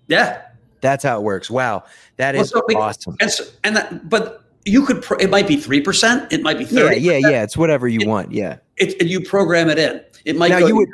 Yeah. 0.07 0.41
That's 0.81 1.03
how 1.03 1.17
it 1.17 1.23
works. 1.23 1.49
Wow. 1.49 1.83
That 2.17 2.35
well, 2.35 2.43
is 2.43 2.49
so 2.49 2.61
awesome. 2.75 3.15
and, 3.19 3.31
so, 3.31 3.43
and 3.63 3.75
that, 3.75 4.09
but 4.09 4.43
you 4.65 4.85
could 4.85 5.01
pro- 5.01 5.17
it 5.17 5.29
might 5.29 5.47
be 5.47 5.57
3% 5.57 6.31
it 6.31 6.41
might 6.41 6.57
be 6.57 6.65
30 6.65 6.97
yeah 6.97 7.13
yeah 7.13 7.29
yeah 7.29 7.43
it's 7.43 7.55
whatever 7.55 7.87
you 7.87 8.01
it, 8.01 8.07
want 8.07 8.31
yeah. 8.31 8.57
It, 8.75 9.07
you 9.07 9.21
program 9.21 9.69
it 9.69 9.79
in. 9.79 10.03
It 10.25 10.35
might 10.35 10.49
now 10.49 10.59
you 10.59 10.75
would 10.75 10.89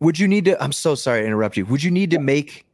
would 0.00 0.18
you 0.18 0.28
need 0.28 0.44
to 0.44 0.62
i'm 0.62 0.72
so 0.72 0.94
sorry 0.94 1.22
to 1.22 1.26
interrupt 1.26 1.56
you. 1.56 1.64
Would 1.66 1.82
you 1.82 1.90
need 1.90 2.10
to 2.10 2.18
make 2.18 2.65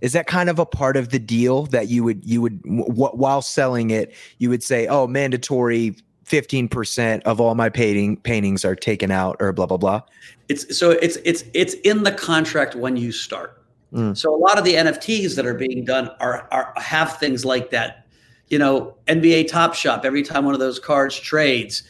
is 0.00 0.12
that 0.12 0.26
kind 0.26 0.48
of 0.48 0.58
a 0.58 0.66
part 0.66 0.96
of 0.96 1.10
the 1.10 1.18
deal 1.18 1.66
that 1.66 1.88
you 1.88 2.04
would 2.04 2.24
you 2.24 2.40
would 2.40 2.62
w- 2.62 2.86
while 2.92 3.42
selling 3.42 3.90
it 3.90 4.14
you 4.38 4.48
would 4.50 4.62
say 4.62 4.86
oh 4.86 5.06
mandatory 5.06 5.96
15% 6.24 7.22
of 7.22 7.40
all 7.40 7.54
my 7.54 7.70
painting 7.70 8.18
paintings 8.18 8.62
are 8.62 8.76
taken 8.76 9.10
out 9.10 9.36
or 9.40 9.52
blah 9.52 9.66
blah 9.66 9.78
blah 9.78 10.02
it's 10.48 10.76
so 10.76 10.90
it's 10.90 11.16
it's 11.24 11.44
it's 11.54 11.74
in 11.74 12.02
the 12.02 12.12
contract 12.12 12.74
when 12.74 12.96
you 12.96 13.12
start 13.12 13.62
mm. 13.92 14.16
so 14.16 14.34
a 14.34 14.36
lot 14.36 14.58
of 14.58 14.64
the 14.64 14.74
nfts 14.74 15.34
that 15.36 15.46
are 15.46 15.54
being 15.54 15.84
done 15.84 16.10
are, 16.20 16.46
are 16.50 16.74
have 16.76 17.16
things 17.18 17.44
like 17.44 17.70
that 17.70 18.04
you 18.48 18.58
know, 18.58 18.94
NBA 19.06 19.48
Top 19.48 19.74
Shot, 19.74 20.04
every 20.04 20.22
time 20.22 20.44
one 20.44 20.54
of 20.54 20.60
those 20.60 20.78
cards 20.78 21.18
trades, 21.18 21.82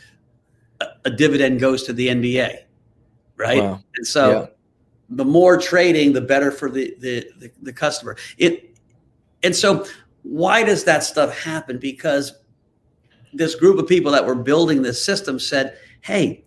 a, 0.80 0.86
a 1.06 1.10
dividend 1.10 1.60
goes 1.60 1.84
to 1.84 1.92
the 1.92 2.08
NBA, 2.08 2.62
right? 3.36 3.62
Wow. 3.62 3.80
And 3.96 4.06
so 4.06 4.30
yeah. 4.30 4.46
The 5.10 5.24
more 5.24 5.56
trading, 5.56 6.12
the 6.12 6.20
better 6.20 6.50
for 6.50 6.70
the, 6.70 6.94
the, 6.98 7.30
the, 7.38 7.50
the 7.62 7.72
customer. 7.72 8.16
It 8.36 8.76
and 9.42 9.54
so 9.54 9.86
why 10.22 10.64
does 10.64 10.84
that 10.84 11.04
stuff 11.04 11.38
happen? 11.38 11.78
Because 11.78 12.32
this 13.32 13.54
group 13.54 13.78
of 13.78 13.86
people 13.86 14.12
that 14.12 14.26
were 14.26 14.34
building 14.34 14.82
this 14.82 15.04
system 15.04 15.38
said, 15.38 15.78
hey, 16.00 16.44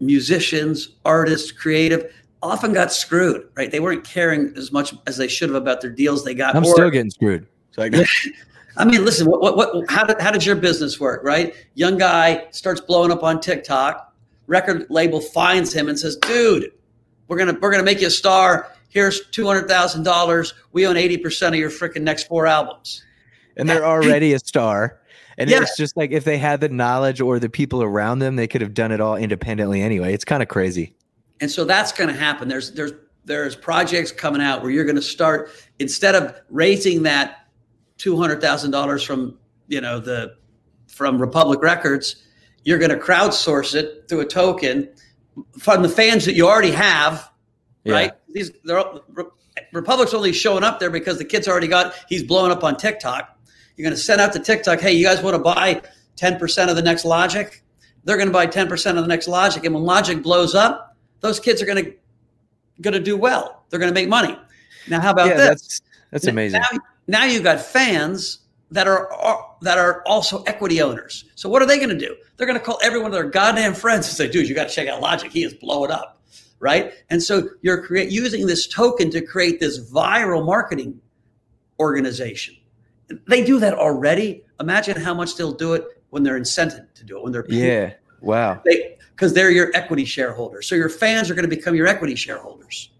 musicians, 0.00 0.96
artists, 1.04 1.50
creative, 1.50 2.12
often 2.42 2.72
got 2.72 2.92
screwed, 2.92 3.48
right? 3.54 3.70
They 3.70 3.80
weren't 3.80 4.04
caring 4.04 4.54
as 4.56 4.70
much 4.70 4.94
as 5.06 5.16
they 5.16 5.28
should 5.28 5.48
have 5.48 5.56
about 5.56 5.80
their 5.80 5.90
deals 5.90 6.24
they 6.24 6.34
got. 6.34 6.54
I'm 6.54 6.64
or, 6.64 6.72
still 6.72 6.90
getting 6.90 7.10
screwed. 7.10 7.46
So 7.72 7.82
I 7.82 7.90
I 8.76 8.84
mean, 8.84 9.04
listen, 9.04 9.26
what, 9.26 9.40
what, 9.40 9.56
what, 9.56 9.90
how, 9.90 10.04
did, 10.04 10.20
how 10.20 10.30
did 10.30 10.46
your 10.46 10.54
business 10.54 11.00
work, 11.00 11.24
right? 11.24 11.52
Young 11.74 11.98
guy 11.98 12.46
starts 12.50 12.80
blowing 12.80 13.10
up 13.10 13.24
on 13.24 13.40
TikTok. 13.40 14.14
Record 14.46 14.86
label 14.88 15.20
finds 15.20 15.72
him 15.72 15.88
and 15.88 15.98
says, 15.98 16.16
dude, 16.16 16.70
we're 17.28 17.38
to, 17.44 17.58
we're 17.60 17.70
to 17.76 17.82
make 17.82 18.00
you 18.00 18.08
a 18.08 18.10
star. 18.10 18.72
Here's 18.88 19.28
$200,000. 19.30 20.52
We 20.72 20.86
own 20.86 20.96
80% 20.96 21.48
of 21.48 21.54
your 21.54 21.70
freaking 21.70 22.02
next 22.02 22.26
four 22.26 22.46
albums. 22.46 23.04
And 23.56 23.68
they're 23.68 23.84
already 23.84 24.32
a 24.32 24.38
star. 24.38 25.00
And 25.36 25.48
yeah. 25.48 25.62
it's 25.62 25.76
just 25.76 25.96
like 25.96 26.10
if 26.10 26.24
they 26.24 26.38
had 26.38 26.60
the 26.60 26.68
knowledge 26.68 27.20
or 27.20 27.38
the 27.38 27.48
people 27.48 27.82
around 27.82 28.18
them, 28.18 28.36
they 28.36 28.48
could 28.48 28.60
have 28.60 28.74
done 28.74 28.90
it 28.90 29.00
all 29.00 29.16
independently 29.16 29.82
anyway. 29.82 30.12
It's 30.12 30.24
kind 30.24 30.42
of 30.42 30.48
crazy. 30.48 30.94
And 31.40 31.50
so 31.50 31.64
that's 31.64 31.92
going 31.92 32.08
to 32.08 32.18
happen. 32.18 32.48
There's, 32.48 32.72
there's, 32.72 32.92
there's 33.24 33.54
projects 33.54 34.10
coming 34.10 34.40
out 34.40 34.62
where 34.62 34.70
you're 34.70 34.84
going 34.84 34.96
to 34.96 35.02
start 35.02 35.50
instead 35.78 36.14
of 36.14 36.34
raising 36.50 37.02
that 37.04 37.48
two 37.98 38.16
hundred 38.16 38.40
thousand 38.40 38.70
dollars 38.70 39.02
from 39.04 39.38
you 39.68 39.80
know 39.80 40.00
the 40.00 40.34
from 40.86 41.20
Republic 41.20 41.62
Records, 41.62 42.16
you're 42.64 42.78
going 42.78 42.90
to 42.90 42.96
crowdsource 42.96 43.74
it 43.74 44.08
through 44.08 44.20
a 44.20 44.24
token 44.24 44.88
from 45.58 45.82
the 45.82 45.88
fans 45.88 46.24
that 46.24 46.34
you 46.34 46.46
already 46.46 46.70
have, 46.70 47.30
yeah. 47.84 47.94
right? 47.94 48.12
These 48.32 48.52
they're 48.64 48.82
Republic's 49.72 50.14
only 50.14 50.32
showing 50.32 50.62
up 50.64 50.78
there 50.78 50.90
because 50.90 51.18
the 51.18 51.24
kid's 51.24 51.48
already 51.48 51.68
got 51.68 51.94
he's 52.08 52.22
blowing 52.22 52.52
up 52.52 52.64
on 52.64 52.76
TikTok. 52.76 53.36
You're 53.76 53.84
going 53.84 53.94
to 53.94 54.00
send 54.00 54.20
out 54.20 54.32
to 54.32 54.40
TikTok, 54.40 54.80
hey, 54.80 54.92
you 54.92 55.04
guys 55.04 55.22
want 55.22 55.34
to 55.34 55.38
buy 55.42 55.80
10% 56.16 56.68
of 56.68 56.74
the 56.74 56.82
next 56.82 57.04
Logic? 57.04 57.62
They're 58.02 58.16
going 58.16 58.28
to 58.28 58.32
buy 58.32 58.46
10% 58.46 58.90
of 58.90 58.96
the 58.96 59.06
next 59.06 59.28
Logic, 59.28 59.64
and 59.64 59.74
when 59.74 59.84
Logic 59.84 60.22
blows 60.22 60.54
up, 60.54 60.96
those 61.20 61.38
kids 61.38 61.62
are 61.62 61.66
going 61.66 61.84
to 61.84 61.94
going 62.80 62.94
to 62.94 63.00
do 63.00 63.16
well. 63.16 63.64
They're 63.70 63.80
going 63.80 63.92
to 63.92 63.94
make 63.94 64.08
money. 64.08 64.36
Now, 64.88 65.00
how 65.00 65.10
about 65.10 65.28
yeah, 65.28 65.34
this? 65.34 65.48
That's, 65.48 65.82
that's 66.12 66.26
amazing. 66.26 66.60
Now, 66.60 66.78
now 67.06 67.24
you've 67.24 67.42
got 67.42 67.60
fans 67.60 68.40
that 68.70 68.86
are, 68.86 69.12
are 69.12 69.56
that 69.62 69.78
are 69.78 70.02
also 70.06 70.42
equity 70.44 70.82
owners. 70.82 71.24
So 71.34 71.48
what 71.48 71.62
are 71.62 71.66
they 71.66 71.78
going 71.78 71.88
to 71.90 71.98
do? 71.98 72.16
They're 72.36 72.46
going 72.46 72.58
to 72.58 72.64
call 72.64 72.78
every 72.82 73.00
one 73.00 73.06
of 73.06 73.14
their 73.14 73.28
goddamn 73.28 73.74
friends 73.74 74.06
and 74.06 74.16
say, 74.16 74.28
"Dude, 74.28 74.48
you 74.48 74.54
got 74.54 74.68
to 74.68 74.74
check 74.74 74.88
out 74.88 75.00
Logic. 75.00 75.30
He 75.30 75.44
is 75.44 75.54
blowing 75.54 75.90
up." 75.90 76.20
Right? 76.60 76.92
And 77.08 77.22
so 77.22 77.48
you're 77.62 77.86
create, 77.86 78.10
using 78.10 78.46
this 78.46 78.66
token 78.66 79.10
to 79.12 79.22
create 79.22 79.60
this 79.60 79.78
viral 79.90 80.44
marketing 80.44 81.00
organization. 81.78 82.56
They 83.26 83.44
do 83.44 83.60
that 83.60 83.74
already. 83.74 84.44
Imagine 84.60 85.00
how 85.00 85.14
much 85.14 85.36
they'll 85.36 85.52
do 85.52 85.74
it 85.74 85.84
when 86.10 86.24
they're 86.24 86.38
incented 86.38 86.92
to 86.94 87.04
do 87.04 87.16
it. 87.16 87.22
When 87.22 87.32
they're 87.32 87.44
paid. 87.44 87.64
yeah, 87.64 87.92
wow. 88.20 88.60
Because 89.14 89.32
they, 89.34 89.40
they're 89.40 89.50
your 89.50 89.70
equity 89.74 90.04
shareholders. 90.04 90.66
So 90.66 90.74
your 90.74 90.88
fans 90.88 91.30
are 91.30 91.34
going 91.34 91.48
to 91.48 91.56
become 91.56 91.76
your 91.76 91.86
equity 91.86 92.16
shareholders. 92.16 92.90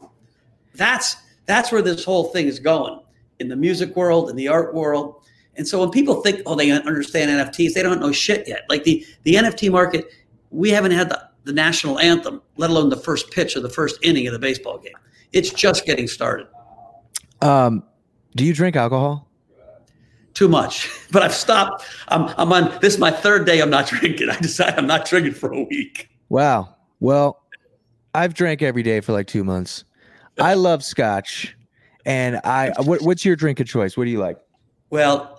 That's 0.75 1.17
that's 1.47 1.73
where 1.73 1.83
this 1.83 2.05
whole 2.05 2.25
thing 2.25 2.47
is 2.47 2.61
going 2.61 3.01
in 3.39 3.49
the 3.49 3.57
music 3.57 3.97
world, 3.97 4.31
in 4.31 4.37
the 4.37 4.49
art 4.49 4.75
world. 4.75 5.18
And 5.59 5.67
so 5.67 5.81
when 5.81 5.91
people 5.91 6.23
think, 6.23 6.41
oh, 6.47 6.55
they 6.55 6.71
understand 6.71 7.31
NFTs, 7.31 7.75
they 7.75 7.83
don't 7.83 8.01
know 8.01 8.13
shit 8.13 8.49
yet. 8.49 8.65
Like 8.69 8.85
the 8.85 9.05
the 9.25 9.35
NFT 9.35 9.71
market, 9.71 10.11
we 10.51 10.71
haven't 10.71 10.93
had 10.93 11.11
the, 11.11 11.29
the 11.45 11.53
national 11.53 11.99
anthem, 11.99 12.41
let 12.57 12.71
alone 12.71 12.89
the 12.89 12.97
first 12.97 13.33
pitch 13.33 13.57
of 13.57 13.65
the 13.65 13.69
first 13.69 13.99
inning 14.03 14.27
of 14.29 14.33
the 14.33 14.39
baseball 14.39 14.79
game. 14.79 14.95
It's 15.33 15.51
just 15.51 15.85
getting 15.85 16.07
started. 16.07 16.47
Um, 17.43 17.83
do 18.37 18.45
you 18.45 18.55
drink 18.55 18.77
alcohol? 18.77 19.29
Too 20.35 20.49
much, 20.49 20.89
but 21.11 21.23
I've 21.23 21.35
stopped. 21.35 21.85
I'm 22.07 22.33
I'm 22.39 22.53
on 22.53 22.79
this 22.81 22.95
is 22.95 23.01
my 23.01 23.11
third 23.11 23.45
day. 23.45 23.61
I'm 23.61 23.71
not 23.71 23.87
drinking. 23.89 24.31
I 24.31 24.37
decided 24.39 24.79
I'm 24.79 24.87
not 24.87 25.07
drinking 25.07 25.35
for 25.35 25.53
a 25.53 25.65
week. 25.65 26.09
Wow. 26.29 26.77
Well, 27.01 27.43
I've 28.15 28.35
drank 28.35 28.63
every 28.63 28.85
day 28.85 29.01
for 29.01 29.13
like 29.13 29.27
two 29.27 29.43
months. 29.43 29.85
I 30.39 30.55
love 30.55 30.85
scotch, 30.85 31.57
and 32.07 32.37
I. 32.45 32.73
What, 32.83 33.03
what's 33.03 33.25
your 33.25 33.35
drink 33.35 33.59
of 33.59 33.67
choice? 33.67 33.97
What 33.97 34.05
do 34.05 34.11
you 34.11 34.21
like? 34.21 34.39
Well, 34.91 35.38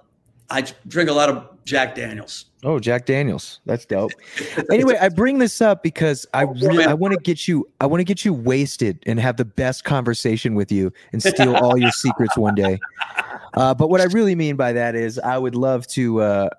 I 0.51 0.65
drink 0.87 1.09
a 1.09 1.13
lot 1.13 1.29
of 1.29 1.47
Jack 1.65 1.95
Daniels. 1.95 2.45
Oh, 2.63 2.79
Jack 2.79 3.05
Daniels. 3.05 3.59
That's 3.65 3.85
dope. 3.85 4.11
anyway, 4.71 4.97
I 4.99 5.09
bring 5.09 5.37
this 5.37 5.61
up 5.61 5.83
because 5.83 6.25
I 6.33 6.43
oh, 6.43 6.53
really 6.55 6.85
I 6.85 6.93
want 6.93 7.13
to 7.13 7.19
get 7.19 7.47
you 7.47 7.69
I 7.79 7.85
want 7.85 8.01
to 8.01 8.05
get 8.05 8.25
you 8.25 8.33
wasted 8.33 9.01
and 9.05 9.19
have 9.19 9.37
the 9.37 9.45
best 9.45 9.83
conversation 9.83 10.55
with 10.55 10.71
you 10.71 10.91
and 11.13 11.21
steal 11.21 11.55
all 11.55 11.77
your 11.77 11.91
secrets 11.91 12.37
one 12.37 12.55
day. 12.55 12.79
Uh, 13.55 13.73
but 13.73 13.89
what 13.89 13.99
I 13.99 14.03
really 14.03 14.35
mean 14.35 14.55
by 14.55 14.71
that 14.73 14.93
is 14.93 15.17
I 15.17 15.35
would 15.39 15.55
love 15.55 15.87
to 15.87 16.21
uh, 16.21 16.49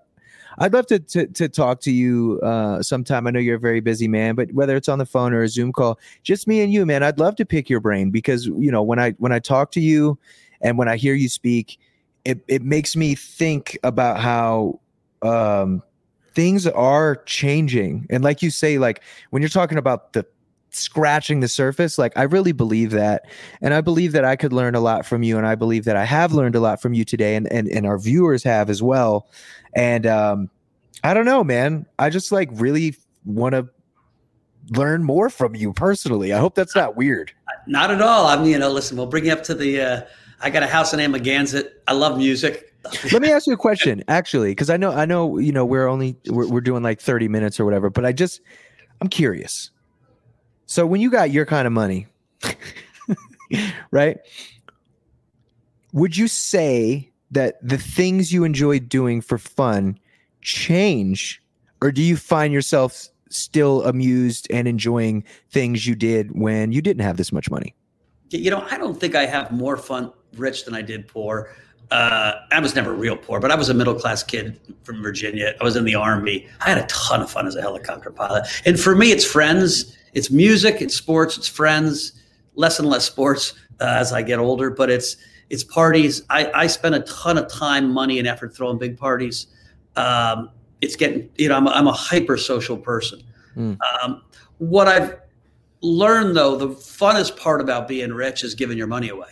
I'd 0.59 0.73
love 0.73 0.87
to, 0.89 0.99
to, 0.99 1.27
to 1.29 1.49
talk 1.49 1.81
to 1.83 1.93
you 1.93 2.41
uh, 2.43 2.83
sometime. 2.83 3.27
I 3.27 3.31
know 3.31 3.39
you're 3.39 3.57
a 3.57 3.61
very 3.61 3.81
busy 3.81 4.09
man, 4.09 4.35
but 4.35 4.53
whether 4.53 4.77
it's 4.77 4.89
on 4.89 4.99
the 4.99 5.07
phone 5.07 5.33
or 5.33 5.43
a 5.43 5.49
Zoom 5.49 5.73
call, 5.73 5.99
just 6.23 6.49
me 6.49 6.61
and 6.63 6.73
you, 6.73 6.85
man. 6.85 7.03
I'd 7.03 7.19
love 7.19 7.37
to 7.37 7.47
pick 7.47 7.71
your 7.71 7.81
brain 7.81 8.11
because 8.11 8.47
you 8.47 8.71
know 8.71 8.83
when 8.83 8.99
I 8.99 9.13
when 9.13 9.33
I 9.33 9.39
talk 9.39 9.71
to 9.73 9.81
you 9.81 10.19
and 10.61 10.77
when 10.77 10.89
I 10.89 10.97
hear 10.97 11.15
you 11.15 11.29
speak, 11.29 11.79
it 12.25 12.43
it 12.49 12.63
makes 12.63 12.97
me 12.97 13.15
think 13.15 13.79
about 13.83 14.21
how 14.21 14.81
um, 15.23 15.83
things 16.35 16.67
are 16.67 17.17
changing. 17.25 18.07
And 18.11 18.25
like 18.25 18.43
you 18.43 18.51
say, 18.51 18.79
like 18.79 19.03
when 19.31 19.43
you're 19.43 19.49
talking 19.49 19.79
about 19.79 20.13
the 20.13 20.27
scratching 20.71 21.41
the 21.41 21.49
surface, 21.49 21.99
like 21.99 22.13
I 22.17 22.23
really 22.23 22.53
believe 22.53 22.93
that. 22.93 23.25
And 23.61 23.75
I 23.75 23.81
believe 23.81 24.13
that 24.13 24.25
I 24.25 24.37
could 24.37 24.53
learn 24.53 24.75
a 24.75 24.81
lot 24.81 25.05
from 25.05 25.23
you. 25.23 25.37
And 25.37 25.47
I 25.47 25.55
believe 25.55 25.85
that 25.85 25.97
I 25.97 26.05
have 26.05 26.33
learned 26.33 26.55
a 26.55 26.61
lot 26.61 26.81
from 26.81 26.95
you 26.95 27.05
today 27.05 27.37
and 27.37 27.51
and, 27.53 27.69
and 27.69 27.87
our 27.87 27.99
viewers 27.99 28.43
have 28.45 28.71
as 28.71 28.83
well. 28.83 29.29
And 29.75 30.07
um, 30.07 30.51
I 31.05 31.15
don't 31.15 31.25
know, 31.25 31.45
man. 31.45 31.87
I 31.99 32.11
just 32.11 32.33
like 32.33 32.49
really 32.53 32.97
want 33.25 33.55
to 33.55 33.69
learn 34.71 35.03
more 35.03 35.31
from 35.31 35.55
you 35.55 35.73
personally. 35.73 36.33
I 36.33 36.39
hope 36.39 36.55
that's 36.55 36.77
not 36.77 36.97
weird. 36.97 37.33
Not 37.67 37.91
at 37.91 38.01
all. 38.01 38.27
I'm, 38.27 38.45
you 38.45 38.59
know, 38.59 38.71
listen, 38.71 38.97
we'll 38.97 39.07
bring 39.07 39.27
you 39.27 39.33
up 39.33 39.43
to 39.45 39.55
the 39.55 39.81
uh 39.81 40.01
I 40.41 40.51
got 40.51 40.63
a 40.63 40.67
house 40.67 40.93
in 40.93 41.01
Amagansett. 41.01 41.73
I 41.87 41.93
love 41.93 42.17
music. 42.17 42.75
Let 43.13 43.21
me 43.21 43.31
ask 43.31 43.47
you 43.47 43.53
a 43.53 43.59
question, 43.59 44.03
actually, 44.09 44.53
because 44.53 44.71
I 44.71 44.77
know 44.77 44.91
I 44.93 45.05
know 45.05 45.39
you 45.39 45.53
know 45.53 45.67
we're 45.67 45.87
only 45.87 46.17
we're, 46.29 46.49
we're 46.49 46.61
doing 46.61 46.83
like 46.83 47.01
thirty 47.01 47.29
minutes 47.29 47.61
or 47.61 47.65
whatever, 47.65 47.91
but 47.91 48.07
I 48.07 48.13
just 48.13 48.41
I'm 49.01 49.09
curious. 49.09 49.71
So 50.67 50.87
when 50.87 51.01
you 51.01 51.11
got 51.11 51.31
your 51.31 51.45
kind 51.45 51.67
of 51.67 51.73
money, 51.73 52.07
right? 53.91 54.19
Would 55.93 56.17
you 56.17 56.29
say 56.29 57.11
that 57.33 57.57
the 57.61 57.77
things 57.77 58.33
you 58.33 58.45
enjoy 58.45 58.79
doing 58.79 59.21
for 59.21 59.37
fun 59.37 59.99
change, 60.41 61.43
or 61.83 61.93
do 61.93 62.03
you 62.03 62.17
find 62.17 62.53
yourself 62.53 63.09
still 63.29 63.85
amused 63.85 64.47
and 64.51 64.67
enjoying 64.67 65.25
things 65.51 65.87
you 65.87 65.95
did 65.95 66.39
when 66.39 66.73
you 66.73 66.81
didn't 66.81 67.03
have 67.03 67.17
this 67.17 67.33
much 67.33 67.51
money? 67.51 67.75
You 68.31 68.51
know, 68.51 68.65
I 68.71 68.79
don't 68.79 68.99
think 68.99 69.15
I 69.17 69.27
have 69.27 69.51
more 69.51 69.77
fun 69.77 70.13
rich 70.37 70.65
than 70.65 70.75
I 70.75 70.83
did 70.83 71.09
poor 71.09 71.51
uh, 71.91 72.35
I 72.53 72.61
was 72.61 72.75
never 72.75 72.93
real 72.93 73.17
poor, 73.17 73.41
but 73.41 73.51
I 73.51 73.57
was 73.57 73.69
a 73.69 73.75
middle 73.75 73.95
class 73.95 74.23
kid 74.23 74.61
from 74.85 75.03
Virginia. 75.03 75.55
I 75.61 75.65
was 75.65 75.77
in 75.77 75.85
the 75.85 75.97
army. 75.97 76.49
I 76.61 76.69
had 76.69 76.79
a 76.79 76.87
ton 76.87 77.21
of 77.21 77.31
fun 77.31 77.47
as 77.47 77.57
a 77.57 77.61
helicopter 77.61 78.11
pilot. 78.11 78.47
And 78.65 78.79
for 78.79 78.95
me, 78.95 79.11
it's 79.11 79.25
friends, 79.25 79.97
it's 80.13 80.31
music, 80.31 80.81
it's 80.81 80.95
sports, 80.95 81.37
it's 81.37 81.49
friends. 81.49 82.13
Less 82.55 82.79
and 82.79 82.89
less 82.89 83.05
sports 83.05 83.55
uh, 83.81 83.85
as 83.85 84.13
I 84.13 84.23
get 84.23 84.39
older, 84.39 84.71
but 84.71 84.91
it's 84.91 85.17
it's 85.51 85.65
parties. 85.65 86.23
I, 86.31 86.51
I 86.53 86.67
spend 86.67 86.95
a 86.95 87.01
ton 87.01 87.39
of 87.39 87.49
time, 87.49 87.91
money, 87.91 88.19
and 88.19 88.29
effort 88.29 88.55
throwing 88.55 88.77
big 88.77 88.99
parties. 88.99 89.47
Um, 89.97 90.51
it's 90.81 90.97
getting 90.97 91.31
you 91.37 91.49
know 91.49 91.57
I'm 91.57 91.67
a, 91.67 91.71
I'm 91.71 91.87
a 91.87 91.93
hyper 91.93 92.37
social 92.37 92.77
person. 92.77 93.23
Mm. 93.57 93.79
Um, 94.03 94.23
what 94.59 94.89
I've 94.89 95.17
learned 95.81 96.37
though, 96.37 96.57
the 96.57 96.69
funnest 96.69 97.37
part 97.37 97.61
about 97.61 97.89
being 97.89 98.13
rich 98.13 98.45
is 98.45 98.55
giving 98.55 98.77
your 98.77 98.89
money 98.89 99.09
away, 99.09 99.31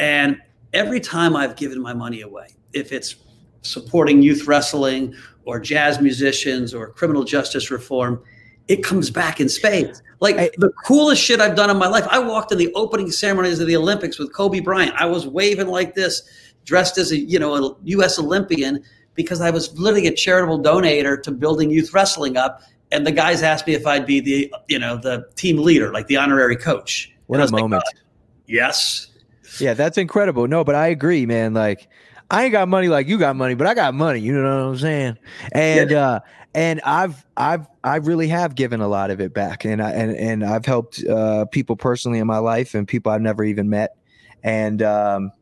and 0.00 0.40
every 0.72 0.98
time 0.98 1.36
I've 1.36 1.56
given 1.56 1.80
my 1.80 1.92
money 1.92 2.22
away, 2.22 2.48
if 2.72 2.90
it's 2.90 3.16
supporting 3.60 4.22
youth 4.22 4.46
wrestling 4.46 5.14
or 5.44 5.60
jazz 5.60 6.00
musicians 6.00 6.72
or 6.72 6.88
criminal 6.88 7.22
justice 7.22 7.70
reform, 7.70 8.22
it 8.66 8.82
comes 8.82 9.10
back 9.10 9.40
in 9.40 9.48
spades. 9.50 10.02
Like 10.20 10.38
I, 10.38 10.50
the 10.56 10.70
coolest 10.86 11.22
shit 11.22 11.38
I've 11.38 11.54
done 11.54 11.68
in 11.68 11.76
my 11.76 11.86
life. 11.86 12.06
I 12.08 12.18
walked 12.18 12.50
in 12.50 12.56
the 12.56 12.72
opening 12.74 13.10
ceremonies 13.10 13.60
of 13.60 13.66
the 13.66 13.76
Olympics 13.76 14.18
with 14.18 14.32
Kobe 14.32 14.60
Bryant. 14.60 14.94
I 14.96 15.04
was 15.04 15.26
waving 15.26 15.66
like 15.66 15.94
this, 15.94 16.22
dressed 16.64 16.96
as 16.96 17.10
a 17.10 17.18
you 17.18 17.38
know 17.38 17.54
a 17.54 17.76
U.S. 17.84 18.18
Olympian 18.18 18.82
because 19.14 19.42
I 19.42 19.50
was 19.50 19.78
literally 19.78 20.06
a 20.06 20.14
charitable 20.14 20.60
donator 20.60 21.22
to 21.24 21.30
building 21.30 21.70
youth 21.70 21.92
wrestling 21.92 22.38
up. 22.38 22.62
And 22.90 23.06
the 23.06 23.12
guys 23.12 23.42
asked 23.42 23.66
me 23.66 23.74
if 23.74 23.86
I'd 23.86 24.06
be 24.06 24.20
the 24.20 24.54
you 24.68 24.78
know 24.78 24.96
the 24.96 25.26
team 25.36 25.58
leader, 25.58 25.92
like 25.92 26.06
the 26.06 26.16
honorary 26.16 26.56
coach. 26.56 27.12
What 27.26 27.40
a 27.40 27.50
moment! 27.50 27.82
Like, 27.84 28.02
yes, 28.46 29.09
yeah, 29.58 29.74
that's 29.74 29.98
incredible. 29.98 30.46
No, 30.46 30.64
but 30.64 30.74
I 30.74 30.88
agree, 30.88 31.26
man. 31.26 31.54
Like, 31.54 31.88
I 32.30 32.44
ain't 32.44 32.52
got 32.52 32.68
money 32.68 32.88
like 32.88 33.08
you 33.08 33.18
got 33.18 33.36
money, 33.36 33.54
but 33.54 33.66
I 33.66 33.74
got 33.74 33.94
money. 33.94 34.20
You 34.20 34.34
know 34.34 34.42
what 34.42 34.70
I'm 34.70 34.78
saying? 34.78 35.18
And 35.52 35.90
yeah. 35.90 36.08
uh, 36.08 36.20
and 36.54 36.80
I've 36.84 37.24
I've 37.36 37.66
I 37.82 37.96
really 37.96 38.28
have 38.28 38.54
given 38.54 38.80
a 38.80 38.88
lot 38.88 39.10
of 39.10 39.20
it 39.20 39.34
back, 39.34 39.64
and 39.64 39.82
I 39.82 39.90
and 39.90 40.16
and 40.16 40.44
I've 40.44 40.66
helped 40.66 41.04
uh, 41.04 41.46
people 41.46 41.76
personally 41.76 42.18
in 42.18 42.26
my 42.26 42.38
life 42.38 42.74
and 42.74 42.86
people 42.86 43.12
I've 43.12 43.20
never 43.20 43.44
even 43.44 43.70
met. 43.70 43.96
And 44.42 44.82
um, 44.82 45.32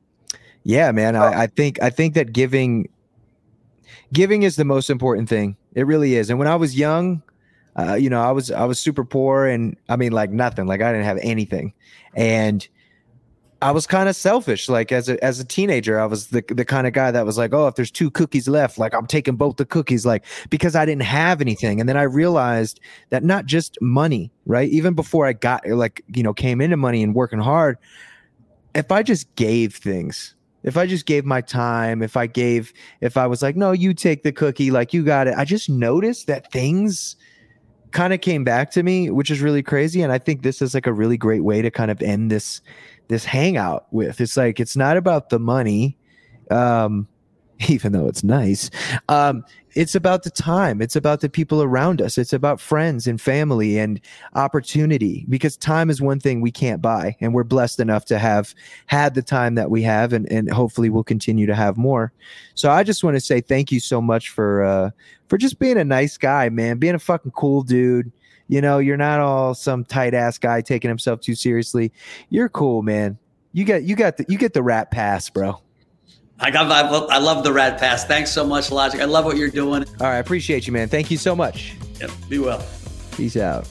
yeah, 0.65 0.91
man, 0.93 1.17
I, 1.17 1.43
I 1.43 1.47
think 1.47 1.81
I 1.83 1.91
think 1.91 2.15
that 2.15 2.33
giving 2.33 2.89
giving 4.13 4.43
is 4.43 4.57
the 4.57 4.65
most 4.65 4.91
important 4.91 5.29
thing. 5.29 5.57
It 5.75 5.87
really 5.87 6.15
is. 6.15 6.31
And 6.31 6.39
when 6.39 6.49
I 6.49 6.57
was 6.57 6.77
young, 6.77 7.23
uh, 7.77 7.95
you 7.95 8.11
know, 8.11 8.21
I 8.21 8.33
was 8.33 8.51
I 8.51 8.65
was 8.65 8.81
super 8.81 9.05
poor, 9.05 9.47
and 9.47 9.77
I 9.89 9.97
mean, 9.97 10.13
like 10.13 10.31
nothing. 10.31 10.67
Like 10.67 10.83
I 10.83 10.93
didn't 10.93 11.07
have 11.07 11.19
anything, 11.23 11.73
and 12.15 12.67
I 13.61 13.73
was 13.73 13.87
kind 13.87 14.09
of 14.09 14.15
selfish. 14.15 14.69
Like 14.69 14.93
as 14.93 15.09
a 15.09 15.23
as 15.23 15.41
a 15.41 15.45
teenager, 15.45 15.99
I 15.99 16.07
was 16.07 16.29
the 16.29 16.45
the 16.49 16.65
kind 16.65 16.87
of 16.87 16.93
guy 16.93 17.11
that 17.11 17.27
was 17.27 17.37
like, 17.37 17.53
oh, 17.53 17.67
if 17.67 17.75
there's 17.75 17.91
two 17.91 18.11
cookies 18.11 18.47
left, 18.49 18.79
like 18.79 18.95
I'm 18.95 19.07
taking 19.07 19.37
both 19.37 19.57
the 19.57 19.67
cookies, 19.67 20.07
like 20.07 20.25
because 20.49 20.77
I 20.77 20.85
didn't 20.85 21.03
have 21.03 21.41
anything. 21.41 21.81
And 21.81 21.89
then 21.89 21.97
I 21.97 22.03
realized 22.03 22.81
that 23.11 23.25
not 23.25 23.47
just 23.47 23.77
money, 23.81 24.31
right? 24.47 24.69
Even 24.69 24.95
before 24.95 25.27
I 25.27 25.33
got 25.33 25.67
like 25.67 26.05
you 26.15 26.23
know 26.23 26.33
came 26.33 26.61
into 26.61 26.77
money 26.77 27.03
and 27.03 27.15
working 27.15 27.41
hard, 27.41 27.79
if 28.75 28.93
I 28.93 29.03
just 29.03 29.35
gave 29.35 29.75
things, 29.75 30.37
if 30.63 30.77
I 30.77 30.87
just 30.87 31.07
gave 31.07 31.25
my 31.25 31.41
time, 31.41 32.01
if 32.01 32.17
I 32.17 32.29
gave, 32.29 32.73
if 33.01 33.17
I 33.17 33.27
was 33.27 33.43
like, 33.43 33.57
no, 33.57 33.73
you 33.73 33.93
take 33.93 34.23
the 34.23 34.33
cookie, 34.33 34.71
like 34.71 34.95
you 34.95 35.05
got 35.05 35.27
it. 35.27 35.35
I 35.37 35.45
just 35.45 35.69
noticed 35.69 36.29
that 36.29 36.53
things 36.53 37.17
kind 37.93 38.13
of 38.13 38.21
came 38.21 38.45
back 38.45 38.71
to 38.73 38.83
me, 38.83 39.11
which 39.11 39.31
is 39.31 39.41
really 39.41 39.63
crazy. 39.63 40.03
And 40.03 40.13
I 40.13 40.19
think 40.19 40.43
this 40.43 40.63
is 40.63 40.75
like 40.75 40.87
a 40.87 40.93
really 40.93 41.17
great 41.17 41.45
way 41.45 41.63
to 41.63 41.71
kind 41.71 41.91
of 41.91 42.03
end 42.03 42.31
this 42.31 42.61
this 43.09 43.25
hangout 43.25 43.87
with. 43.91 44.21
It's 44.21 44.37
like 44.37 44.61
it's 44.61 44.77
not 44.77 44.97
about 44.97 45.31
the 45.31 45.39
money, 45.39 45.97
um, 46.51 47.09
even 47.69 47.93
though 47.93 48.07
it's 48.07 48.23
nice. 48.23 48.71
Um, 49.09 49.45
it's 49.75 49.95
about 49.95 50.23
the 50.23 50.31
time. 50.31 50.81
It's 50.81 50.97
about 50.97 51.21
the 51.21 51.29
people 51.29 51.63
around 51.63 52.01
us. 52.01 52.19
It's 52.19 52.33
about 52.33 52.61
friends 52.61 53.07
and 53.07 53.21
family 53.21 53.79
and 53.79 54.01
opportunity. 54.35 55.25
Because 55.29 55.57
time 55.57 55.91
is 55.91 56.01
one 56.01 56.21
thing 56.21 56.41
we 56.41 56.51
can't 56.51 56.83
buy, 56.83 57.17
and 57.21 57.35
we're 57.35 57.45
blessed 57.45 57.79
enough 57.79 58.05
to 58.07 58.19
have 58.19 58.55
had 58.87 59.15
the 59.15 59.23
time 59.23 59.55
that 59.57 59.71
we 59.71 59.83
have, 59.83 60.13
and 60.13 60.31
and 60.33 60.51
hopefully 60.51 60.91
we'll 60.91 61.05
continue 61.05 61.47
to 61.47 61.55
have 61.55 61.77
more. 61.77 62.13
So 62.55 62.71
I 62.71 62.83
just 62.83 63.05
want 63.05 63.17
to 63.17 63.21
say 63.21 63.41
thank 63.41 63.71
you 63.71 63.81
so 63.81 64.01
much 64.01 64.31
for 64.31 64.65
uh, 64.65 64.91
for 65.29 65.39
just 65.39 65.59
being 65.59 65.79
a 65.79 65.85
nice 65.85 66.17
guy, 66.17 66.49
man, 66.49 66.79
being 66.79 66.95
a 66.95 67.01
fucking 67.01 67.33
cool 67.33 67.63
dude 67.63 68.13
you 68.51 68.63
know, 68.63 68.79
you're 68.79 68.97
not 68.97 69.21
all 69.21 69.55
some 69.55 69.85
tight 69.85 70.15
ass 70.15 70.39
guy 70.39 70.63
taking 70.63 70.89
himself 70.89 71.21
too 71.21 71.35
seriously. 71.35 71.93
You're 72.31 72.49
cool, 72.49 72.81
man. 72.81 73.19
You 73.53 73.65
get 73.65 73.83
you 73.83 73.95
got 73.95 74.17
the 74.17 74.25
you 74.27 74.39
get 74.39 74.55
the 74.55 74.63
rat 74.63 74.91
pass, 74.91 75.29
bro. 75.29 75.61
I 76.41 76.51
got 76.51 76.71
I 77.11 77.19
love 77.19 77.45
the 77.45 77.53
rat 77.53 77.79
pass. 77.79 78.05
Thanks 78.05 78.31
so 78.31 78.47
much, 78.47 78.71
Logic. 78.71 79.01
I 79.01 79.05
love 79.05 79.25
what 79.25 79.37
you're 79.37 79.49
doing. 79.49 79.85
All 80.01 80.07
right, 80.07 80.17
I 80.17 80.19
appreciate 80.19 80.67
you, 80.67 80.73
man. 80.73 80.89
Thank 80.89 81.11
you 81.11 81.17
so 81.17 81.35
much. 81.35 81.77
Yep. 82.01 82.11
Be 82.29 82.39
well. 82.39 82.65
Peace 83.17 83.37
out. 83.37 83.69